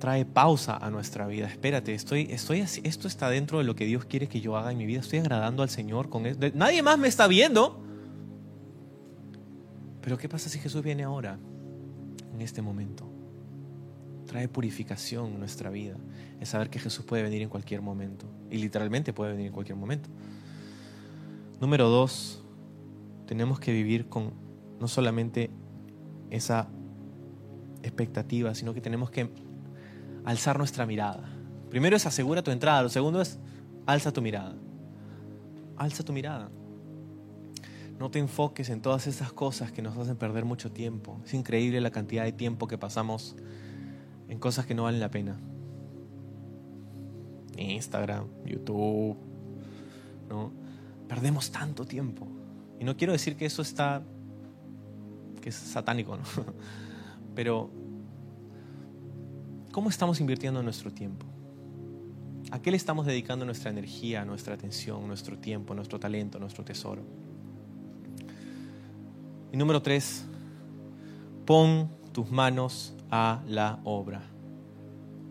[0.00, 1.46] trae pausa a nuestra vida.
[1.46, 4.78] Espérate, estoy, estoy esto está dentro de lo que Dios quiere que yo haga en
[4.78, 5.00] mi vida.
[5.00, 6.46] Estoy agradando al Señor con esto.
[6.54, 7.80] Nadie más me está viendo.
[10.00, 11.38] Pero ¿qué pasa si Jesús viene ahora,
[12.34, 13.20] en este momento?
[14.30, 15.96] trae purificación en nuestra vida.
[16.38, 18.26] Es saber que Jesús puede venir en cualquier momento.
[18.48, 20.08] Y literalmente puede venir en cualquier momento.
[21.60, 22.40] Número dos,
[23.26, 24.32] tenemos que vivir con
[24.78, 25.50] no solamente
[26.30, 26.68] esa
[27.82, 29.32] expectativa, sino que tenemos que
[30.24, 31.28] alzar nuestra mirada.
[31.70, 33.38] Primero es asegura tu entrada, lo segundo es
[33.86, 34.54] alza tu mirada.
[35.76, 36.50] Alza tu mirada.
[37.98, 41.20] No te enfoques en todas esas cosas que nos hacen perder mucho tiempo.
[41.24, 43.36] Es increíble la cantidad de tiempo que pasamos
[44.28, 45.38] en cosas que no valen la pena.
[47.56, 49.16] Instagram, YouTube,
[50.28, 50.52] ¿no?
[51.08, 52.26] Perdemos tanto tiempo.
[52.78, 54.02] Y no quiero decir que eso está,
[55.40, 56.22] que es satánico, ¿no?
[57.34, 57.70] Pero,
[59.72, 61.26] ¿cómo estamos invirtiendo nuestro tiempo?
[62.50, 67.02] ¿A qué le estamos dedicando nuestra energía, nuestra atención, nuestro tiempo, nuestro talento, nuestro tesoro?
[69.52, 70.24] Y número tres,
[71.44, 74.22] pon tus manos a la obra.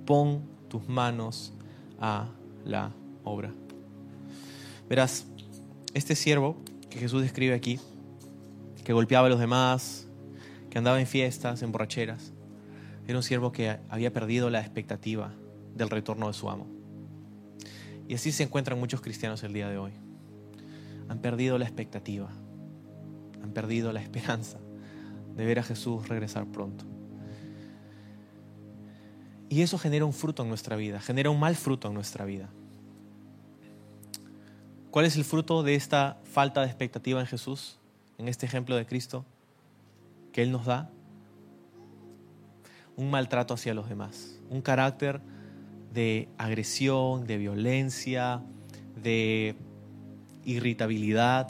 [0.05, 1.53] Pon tus manos
[1.99, 2.29] a
[2.63, 2.91] la
[3.23, 3.53] obra.
[4.87, 5.25] Verás,
[5.93, 6.55] este siervo
[6.89, 7.79] que Jesús describe aquí,
[8.83, 10.07] que golpeaba a los demás,
[10.69, 12.33] que andaba en fiestas, en borracheras,
[13.11, 15.33] era un siervo que había perdido la expectativa
[15.75, 16.67] del retorno de su amo.
[18.07, 19.91] Y así se encuentran muchos cristianos el día de hoy.
[21.09, 22.29] Han perdido la expectativa
[23.43, 24.59] han perdido la esperanza
[25.35, 26.85] de ver a Jesús regresar pronto.
[29.49, 32.49] Y eso genera un fruto en nuestra vida, genera un mal fruto en nuestra vida.
[34.91, 37.79] ¿Cuál es el fruto de esta falta de expectativa en Jesús,
[38.17, 39.25] en este ejemplo de Cristo
[40.31, 40.91] que Él nos da?
[42.99, 45.21] Un maltrato hacia los demás, un carácter
[45.93, 48.43] de agresión, de violencia,
[49.01, 49.55] de
[50.43, 51.49] irritabilidad,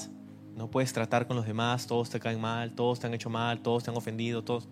[0.55, 3.61] no puedes tratar con los demás, todos te caen mal, todos te han hecho mal,
[3.61, 4.67] todos te han ofendido, todos.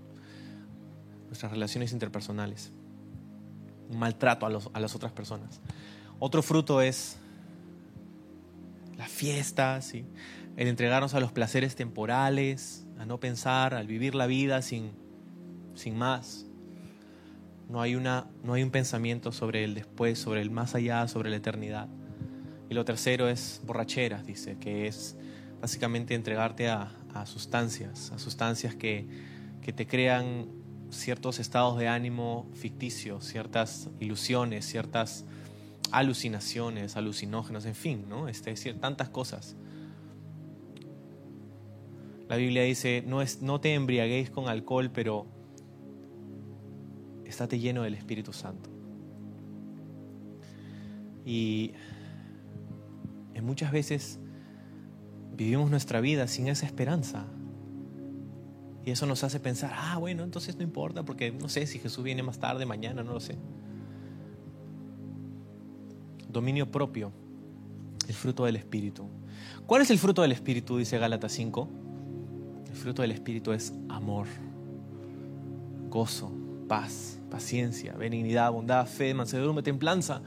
[1.27, 2.71] Nuestras relaciones interpersonales.
[3.89, 5.61] Un maltrato a, a las otras personas.
[6.19, 7.17] Otro fruto es
[8.97, 10.05] la fiesta, ¿sí?
[10.57, 14.91] el entregarnos a los placeres temporales, a no pensar, al vivir la vida sin,
[15.75, 16.46] sin más.
[17.69, 21.29] No hay, una, no hay un pensamiento sobre el después, sobre el más allá, sobre
[21.29, 21.87] la eternidad.
[22.69, 25.17] Y lo tercero es borracheras, dice, que es
[25.61, 26.91] básicamente entregarte a,
[27.25, 29.07] sustancias, a sustancias que,
[29.61, 30.49] que, te crean
[30.91, 35.25] ciertos estados de ánimo ficticios, ciertas ilusiones, ciertas
[35.91, 38.27] alucinaciones, alucinógenos, en fin, ¿no?
[38.27, 39.55] Este, decir, tantas cosas.
[42.27, 45.25] La Biblia dice, no, es, no te embriaguéis con alcohol, pero
[47.27, 48.69] estate lleno del Espíritu Santo.
[51.25, 51.73] Y
[53.41, 54.19] muchas veces
[55.35, 57.25] vivimos nuestra vida sin esa esperanza.
[58.85, 62.03] Y eso nos hace pensar, ah, bueno, entonces no importa, porque no sé si Jesús
[62.03, 63.37] viene más tarde, mañana, no lo sé.
[66.29, 67.11] Dominio propio,
[68.07, 69.09] el fruto del Espíritu.
[69.65, 70.77] ¿Cuál es el fruto del Espíritu?
[70.77, 71.69] Dice Gálatas 5.
[72.69, 74.27] El fruto del Espíritu es amor,
[75.89, 76.31] gozo,
[76.67, 80.21] paz, paciencia, benignidad, bondad, fe, mansedumbre, templanza.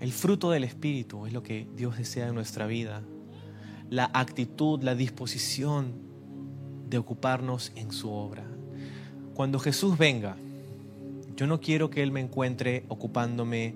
[0.00, 3.02] El fruto del Espíritu es lo que Dios desea en nuestra vida
[3.90, 5.92] la actitud, la disposición
[6.88, 8.44] de ocuparnos en su obra.
[9.34, 10.36] Cuando Jesús venga,
[11.36, 13.74] yo no quiero que Él me encuentre ocupándome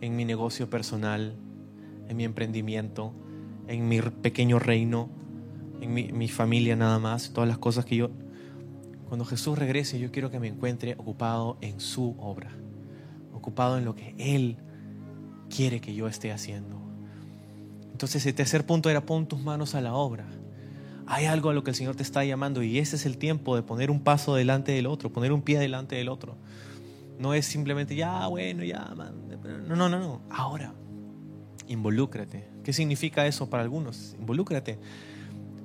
[0.00, 1.34] en mi negocio personal,
[2.08, 3.12] en mi emprendimiento,
[3.68, 5.08] en mi pequeño reino,
[5.80, 8.10] en mi, familia nada más, todas las cosas que yo...
[9.08, 12.50] Cuando Jesús regrese, yo quiero que me encuentre ocupado en su obra,
[13.32, 14.56] ocupado en lo que Él
[15.54, 16.80] quiere que yo esté haciendo.
[17.92, 20.26] Entonces el tercer punto era pon tus manos a la obra.
[21.06, 23.56] Hay algo a lo que el Señor te está llamando y ese es el tiempo
[23.56, 26.36] de poner un paso delante del otro, poner un pie delante del otro.
[27.18, 28.94] No es simplemente, ya, bueno, ya,
[29.68, 30.22] No, no, no, no.
[30.30, 30.74] Ahora,
[31.68, 32.48] involúcrate.
[32.64, 34.16] ¿Qué significa eso para algunos?
[34.18, 34.78] Involúcrate.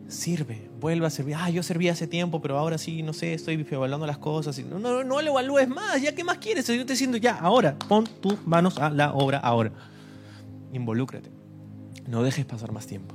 [0.10, 1.36] Sirve, vuelve a servir.
[1.36, 4.58] Ah, yo serví hace tiempo, pero ahora sí, no sé, estoy evaluando las cosas.
[4.60, 6.02] No, no, no le evalúes más.
[6.02, 6.68] ¿Ya qué más quieres?
[6.68, 9.72] Yo te diciendo, ya, ahora, pon tus manos a la obra, ahora.
[10.74, 11.30] Involúcrate.
[12.08, 13.14] No dejes pasar más tiempo.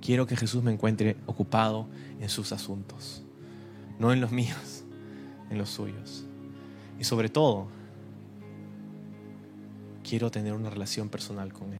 [0.00, 1.86] Quiero que Jesús me encuentre ocupado
[2.20, 3.22] en sus asuntos,
[3.98, 4.84] no en los míos,
[5.50, 6.24] en los suyos.
[6.98, 7.68] Y sobre todo,
[10.02, 11.78] quiero tener una relación personal con Él.